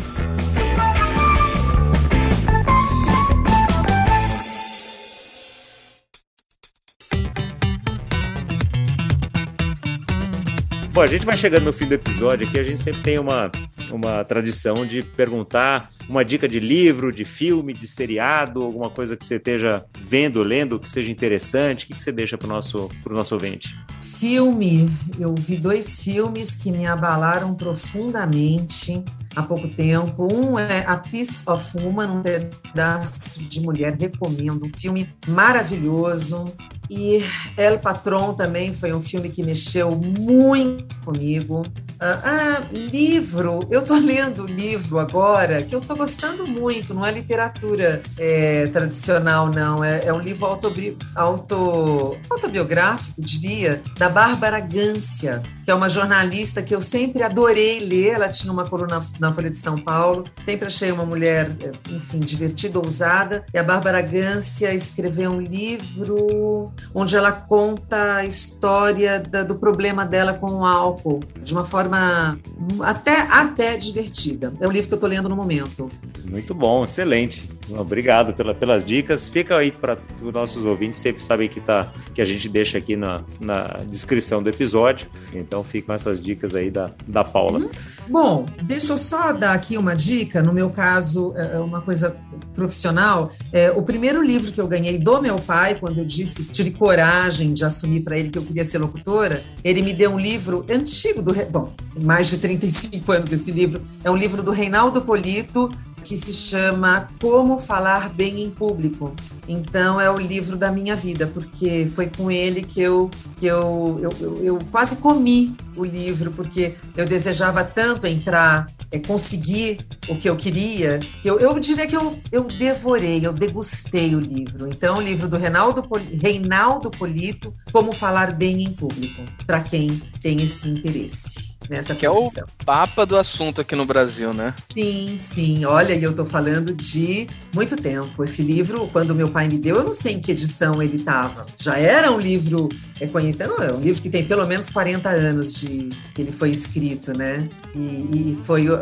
Bom, 10.92 11.02
a 11.02 11.06
gente 11.06 11.24
vai 11.24 11.36
chegando 11.36 11.66
no 11.66 11.72
fim 11.72 11.86
do 11.86 11.94
episódio 11.94 12.48
aqui, 12.48 12.58
a 12.58 12.64
gente 12.64 12.80
sempre 12.80 13.00
tem 13.00 13.16
uma, 13.16 13.48
uma 13.92 14.24
tradição 14.24 14.84
de 14.84 15.04
perguntar 15.04 15.88
uma 16.08 16.24
dica 16.24 16.48
de 16.48 16.58
livro, 16.58 17.12
de 17.12 17.24
filme, 17.24 17.72
de 17.72 17.86
seriado, 17.86 18.60
alguma 18.60 18.90
coisa 18.90 19.16
que 19.16 19.24
você 19.24 19.36
esteja 19.36 19.84
vendo, 20.02 20.42
lendo, 20.42 20.80
que 20.80 20.90
seja 20.90 21.08
interessante. 21.08 21.84
O 21.84 21.88
que, 21.88 22.02
você 22.02 22.10
deixa 22.10 22.36
para 22.36 22.46
o 22.46 22.48
nosso, 22.48 22.90
nosso 23.08 23.34
ouvinte? 23.34 23.78
Filme, 24.00 24.90
eu 25.16 25.32
vi 25.38 25.56
dois 25.56 26.02
filmes 26.02 26.56
que 26.56 26.72
me 26.72 26.88
abalaram 26.88 27.54
profundamente 27.54 29.00
há 29.36 29.44
pouco 29.44 29.68
tempo. 29.68 30.26
Um 30.32 30.58
é 30.58 30.84
A 30.88 30.96
Piece 30.96 31.42
of 31.46 31.76
Woman, 31.78 32.14
um 32.14 32.22
pedaço 32.22 33.40
de 33.40 33.60
mulher, 33.60 33.96
recomendo. 33.96 34.66
Um 34.66 34.72
filme 34.76 35.08
maravilhoso. 35.28 36.52
E 36.90 37.22
El 37.56 37.78
Patron 37.78 38.34
também 38.34 38.74
foi 38.74 38.92
um 38.92 39.00
filme 39.00 39.28
que 39.28 39.44
mexeu 39.44 39.92
muito 39.92 40.92
comigo. 41.04 41.62
Ah, 42.00 42.20
ah, 42.24 42.60
livro. 42.72 43.60
Eu 43.70 43.82
tô 43.82 43.94
lendo 43.94 44.44
livro 44.44 44.98
agora 44.98 45.62
que 45.62 45.72
eu 45.72 45.80
tô 45.80 45.94
gostando 45.94 46.44
muito. 46.48 46.92
Não 46.92 47.06
é 47.06 47.12
literatura 47.12 48.02
é, 48.18 48.66
tradicional, 48.66 49.48
não. 49.48 49.84
É, 49.84 50.04
é 50.06 50.12
um 50.12 50.18
livro 50.18 50.46
autobi 50.46 50.98
auto, 51.14 52.16
autobiográfico, 52.28 53.20
diria, 53.20 53.80
da 53.96 54.08
Bárbara 54.08 54.58
Gância, 54.58 55.40
que 55.70 55.72
é 55.72 55.76
uma 55.76 55.88
jornalista 55.88 56.60
que 56.64 56.74
eu 56.74 56.82
sempre 56.82 57.22
adorei 57.22 57.78
ler. 57.78 58.14
Ela 58.14 58.28
tinha 58.28 58.52
uma 58.52 58.66
coluna 58.66 59.00
na 59.20 59.32
Folha 59.32 59.48
de 59.48 59.56
São 59.56 59.78
Paulo. 59.78 60.24
Sempre 60.42 60.66
achei 60.66 60.90
uma 60.90 61.06
mulher, 61.06 61.56
enfim, 61.88 62.18
divertida, 62.18 62.76
ousada. 62.76 63.44
E 63.54 63.56
a 63.56 63.62
Bárbara 63.62 64.02
Gância 64.02 64.74
escreveu 64.74 65.30
um 65.30 65.40
livro 65.40 66.72
onde 66.92 67.14
ela 67.14 67.30
conta 67.30 68.16
a 68.16 68.24
história 68.24 69.20
da, 69.20 69.44
do 69.44 69.54
problema 69.54 70.04
dela 70.04 70.34
com 70.34 70.50
o 70.50 70.64
álcool 70.64 71.20
de 71.40 71.52
uma 71.52 71.64
forma 71.64 72.36
até, 72.80 73.20
até 73.20 73.76
divertida. 73.76 74.52
É 74.60 74.66
o 74.66 74.72
livro 74.72 74.88
que 74.88 74.94
eu 74.94 74.96
estou 74.96 75.08
lendo 75.08 75.28
no 75.28 75.36
momento. 75.36 75.88
Muito 76.28 76.52
bom, 76.52 76.82
excelente. 76.84 77.48
Obrigado 77.78 78.32
pela, 78.34 78.54
pelas 78.54 78.84
dicas. 78.84 79.28
Fica 79.28 79.56
aí 79.56 79.70
para 79.70 79.98
os 80.22 80.32
nossos 80.32 80.64
ouvintes, 80.64 81.00
sempre 81.00 81.24
sabem 81.24 81.48
que, 81.48 81.60
tá, 81.60 81.92
que 82.14 82.20
a 82.20 82.24
gente 82.24 82.48
deixa 82.48 82.78
aqui 82.78 82.96
na, 82.96 83.22
na 83.40 83.78
descrição 83.88 84.42
do 84.42 84.48
episódio. 84.48 85.08
Então 85.32 85.62
ficam 85.62 85.94
essas 85.94 86.20
dicas 86.20 86.54
aí 86.54 86.70
da, 86.70 86.90
da 87.06 87.24
Paula. 87.24 87.60
Hum. 87.60 87.70
Bom, 88.08 88.46
deixa 88.62 88.92
eu 88.92 88.96
só 88.96 89.32
dar 89.32 89.52
aqui 89.52 89.76
uma 89.76 89.94
dica. 89.94 90.42
No 90.42 90.52
meu 90.52 90.70
caso, 90.70 91.32
é, 91.36 91.56
é 91.56 91.58
uma 91.58 91.80
coisa 91.80 92.16
profissional. 92.54 93.32
É, 93.52 93.70
o 93.70 93.82
primeiro 93.82 94.22
livro 94.22 94.52
que 94.52 94.60
eu 94.60 94.66
ganhei 94.66 94.98
do 94.98 95.20
meu 95.20 95.36
pai, 95.36 95.76
quando 95.76 95.98
eu 95.98 96.04
disse, 96.04 96.44
tive 96.44 96.70
coragem 96.70 97.52
de 97.52 97.64
assumir 97.64 98.00
para 98.00 98.18
ele 98.18 98.30
que 98.30 98.38
eu 98.38 98.42
queria 98.42 98.64
ser 98.64 98.78
locutora, 98.78 99.42
ele 99.62 99.82
me 99.82 99.92
deu 99.92 100.10
um 100.10 100.18
livro 100.18 100.64
antigo 100.68 101.22
do. 101.22 101.34
Bom, 101.50 101.72
mais 101.96 102.26
de 102.26 102.38
35 102.38 103.12
anos 103.12 103.32
esse 103.32 103.50
livro. 103.50 103.82
É 104.04 104.10
um 104.10 104.16
livro 104.16 104.42
do 104.42 104.50
Reinaldo 104.50 105.00
Polito, 105.02 105.70
que 106.00 106.16
se 106.16 106.32
chama 106.32 107.06
Como 107.20 107.58
Falar 107.58 108.08
Bem 108.08 108.42
em 108.42 108.50
Público. 108.50 109.14
Então 109.48 110.00
é 110.00 110.10
o 110.10 110.18
livro 110.18 110.56
da 110.56 110.70
minha 110.70 110.96
vida, 110.96 111.26
porque 111.26 111.90
foi 111.94 112.08
com 112.08 112.30
ele 112.30 112.62
que 112.62 112.80
eu, 112.80 113.10
que 113.36 113.46
eu, 113.46 113.98
eu, 114.02 114.10
eu, 114.20 114.44
eu 114.44 114.58
quase 114.70 114.96
comi 114.96 115.56
o 115.76 115.84
livro, 115.84 116.30
porque 116.30 116.74
eu 116.96 117.06
desejava 117.06 117.64
tanto 117.64 118.06
entrar, 118.06 118.70
é, 118.90 118.98
conseguir 118.98 119.80
o 120.08 120.16
que 120.16 120.28
eu 120.28 120.36
queria, 120.36 120.98
que 121.20 121.28
eu, 121.28 121.38
eu 121.38 121.58
diria 121.58 121.86
que 121.86 121.96
eu, 121.96 122.18
eu 122.30 122.44
devorei, 122.44 123.24
eu 123.24 123.32
degustei 123.32 124.14
o 124.14 124.20
livro. 124.20 124.68
Então, 124.68 124.96
o 124.96 125.00
livro 125.00 125.28
do 125.28 125.36
Reinaldo, 125.36 125.84
Reinaldo 126.20 126.90
Polito, 126.90 127.54
Como 127.72 127.92
Falar 127.92 128.32
Bem 128.32 128.62
em 128.62 128.72
Público, 128.72 129.22
para 129.46 129.60
quem 129.60 129.88
tem 130.20 130.42
esse 130.42 130.68
interesse 130.68 131.49
nessa 131.70 131.94
Que 131.94 132.06
profissão. 132.06 132.42
é 132.42 132.62
o 132.62 132.64
papa 132.64 133.06
do 133.06 133.16
assunto 133.16 133.60
aqui 133.60 133.76
no 133.76 133.86
Brasil, 133.86 134.34
né? 134.34 134.52
Sim, 134.76 135.16
sim. 135.16 135.64
Olha, 135.64 135.94
eu 135.94 136.12
tô 136.12 136.24
falando 136.24 136.74
de 136.74 137.28
muito 137.54 137.76
tempo. 137.76 138.24
Esse 138.24 138.42
livro, 138.42 138.88
quando 138.88 139.14
meu 139.14 139.30
pai 139.30 139.46
me 139.46 139.56
deu, 139.56 139.76
eu 139.76 139.84
não 139.84 139.92
sei 139.92 140.14
em 140.14 140.20
que 140.20 140.32
edição 140.32 140.82
ele 140.82 140.96
estava. 140.96 141.46
Já 141.56 141.78
era 141.78 142.10
um 142.10 142.18
livro 142.18 142.68
é 143.00 143.06
conhecido, 143.06 143.46
não, 143.46 143.62
é 143.62 143.72
um 143.72 143.80
livro 143.80 144.02
que 144.02 144.10
tem 144.10 144.24
pelo 144.24 144.44
menos 144.46 144.68
40 144.68 145.08
anos 145.08 145.54
de 145.54 145.88
que 146.12 146.20
ele 146.20 146.32
foi 146.32 146.50
escrito, 146.50 147.16
né? 147.16 147.48
E, 147.74 147.78
e 147.78 148.38
foi 148.44 148.68
uh, 148.68 148.76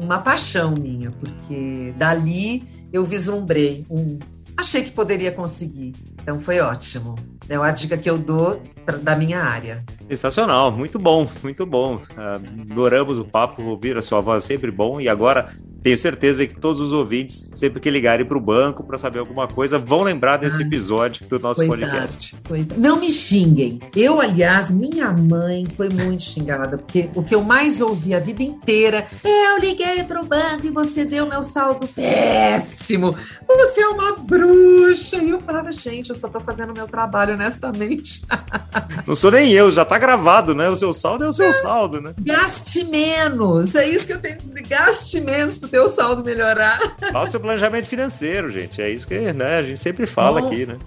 uma 0.00 0.18
paixão 0.18 0.72
minha, 0.72 1.10
porque 1.10 1.94
dali 1.96 2.62
eu 2.92 3.04
vislumbrei 3.04 3.84
um 3.90 4.18
achei 4.56 4.82
que 4.82 4.90
poderia 4.90 5.30
conseguir. 5.30 5.92
Então 6.22 6.40
foi 6.40 6.60
ótimo. 6.60 7.14
É 7.48 7.56
a 7.56 7.70
dica 7.70 7.96
que 7.96 8.10
eu 8.10 8.18
dou 8.18 8.60
pra, 8.84 8.96
da 8.96 9.14
minha 9.14 9.40
área. 9.40 9.84
Sensacional, 10.08 10.72
muito 10.72 10.98
bom, 10.98 11.28
muito 11.42 11.64
bom. 11.64 11.96
Uh, 11.96 12.72
adoramos 12.72 13.18
o 13.18 13.24
papo, 13.24 13.62
ouvir 13.62 13.96
a 13.96 14.02
sua 14.02 14.20
voz 14.20 14.44
é 14.44 14.46
sempre 14.46 14.70
bom. 14.70 15.00
E 15.00 15.08
agora 15.08 15.52
tenho 15.86 15.98
certeza 15.98 16.44
que 16.44 16.58
todos 16.58 16.80
os 16.80 16.90
ouvintes, 16.90 17.48
sempre 17.54 17.78
que 17.78 17.88
ligarem 17.88 18.26
para 18.26 18.36
o 18.36 18.40
banco 18.40 18.82
para 18.82 18.98
saber 18.98 19.20
alguma 19.20 19.46
coisa, 19.46 19.78
vão 19.78 20.02
lembrar 20.02 20.36
desse 20.36 20.60
ah, 20.60 20.66
episódio 20.66 21.24
do 21.28 21.38
nosso 21.38 21.64
coitado, 21.64 21.92
podcast. 21.92 22.34
Coitado. 22.48 22.80
Não 22.80 22.98
me 22.98 23.08
xinguem. 23.08 23.78
Eu, 23.94 24.20
aliás, 24.20 24.72
minha 24.72 25.12
mãe 25.12 25.64
foi 25.76 25.88
muito 25.88 26.24
xingada, 26.24 26.76
porque 26.76 27.08
o 27.14 27.22
que 27.22 27.32
eu 27.32 27.40
mais 27.40 27.80
ouvi 27.80 28.16
a 28.16 28.18
vida 28.18 28.42
inteira 28.42 29.06
é 29.22 29.46
eu 29.46 29.60
liguei 29.60 30.02
para 30.02 30.20
o 30.20 30.26
banco 30.26 30.66
e 30.66 30.70
você 30.70 31.04
deu 31.04 31.24
meu 31.24 31.44
saldo 31.44 31.86
péssimo. 31.86 33.14
Você 33.46 33.80
é 33.80 33.86
uma 33.86 34.16
bruxa. 34.16 35.18
E 35.18 35.30
eu 35.30 35.40
falava, 35.40 35.70
gente, 35.70 36.10
eu 36.10 36.16
só 36.16 36.26
estou 36.26 36.40
fazendo 36.40 36.74
meu 36.74 36.88
trabalho 36.88 37.34
honestamente. 37.34 38.26
Não 39.06 39.14
sou 39.14 39.30
nem 39.30 39.52
eu, 39.52 39.70
já 39.70 39.82
está 39.82 39.96
gravado, 39.98 40.52
né? 40.52 40.68
O 40.68 40.74
seu 40.74 40.92
saldo 40.92 41.22
é 41.22 41.28
o 41.28 41.32
seu 41.32 41.52
saldo, 41.52 42.00
né? 42.00 42.12
Gaste 42.22 42.82
menos. 42.82 43.76
É 43.76 43.88
isso 43.88 44.04
que 44.04 44.12
eu 44.14 44.20
tenho 44.20 44.36
que 44.36 44.46
dizer. 44.46 44.66
Gaste 44.66 45.20
menos 45.20 45.56
pro 45.58 45.75
teu 45.76 45.88
saldo 45.90 46.24
melhorar. 46.24 46.96
Faça 47.12 47.36
o 47.36 47.40
planejamento 47.40 47.86
financeiro, 47.86 48.50
gente. 48.50 48.80
É 48.80 48.88
isso 48.88 49.06
que 49.06 49.32
né, 49.34 49.58
a 49.58 49.62
gente 49.62 49.78
sempre 49.78 50.06
fala 50.06 50.40
bom. 50.40 50.46
aqui, 50.46 50.64
né? 50.64 50.78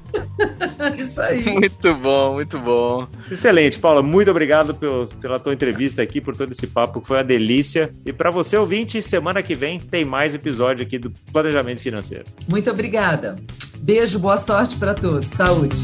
isso 0.98 1.22
aí. 1.22 1.46
Muito 1.46 1.94
bom, 1.94 2.34
muito 2.34 2.58
bom. 2.58 3.08
Excelente, 3.30 3.78
Paula. 3.78 4.02
Muito 4.02 4.32
obrigado 4.32 4.74
pelo, 4.74 5.06
pela 5.22 5.40
tua 5.40 5.54
entrevista 5.54 6.02
aqui, 6.02 6.20
por 6.20 6.36
todo 6.36 6.52
esse 6.52 6.66
papo, 6.66 7.02
que 7.02 7.08
foi 7.08 7.18
uma 7.18 7.24
delícia. 7.24 7.94
E 8.04 8.12
para 8.12 8.32
você, 8.32 8.58
ouvinte, 8.58 9.00
semana 9.04 9.44
que 9.44 9.54
vem 9.54 9.80
tem 9.80 10.04
mais 10.04 10.34
episódio 10.34 10.84
aqui 10.84 10.98
do 10.98 11.12
Planejamento 11.32 11.82
Financeiro. 11.82 12.24
Muito 12.48 12.72
obrigada. 12.72 13.36
Beijo, 13.78 14.18
boa 14.18 14.40
sorte 14.40 14.76
para 14.76 14.96
todos. 14.96 15.28
Saúde. 15.28 15.78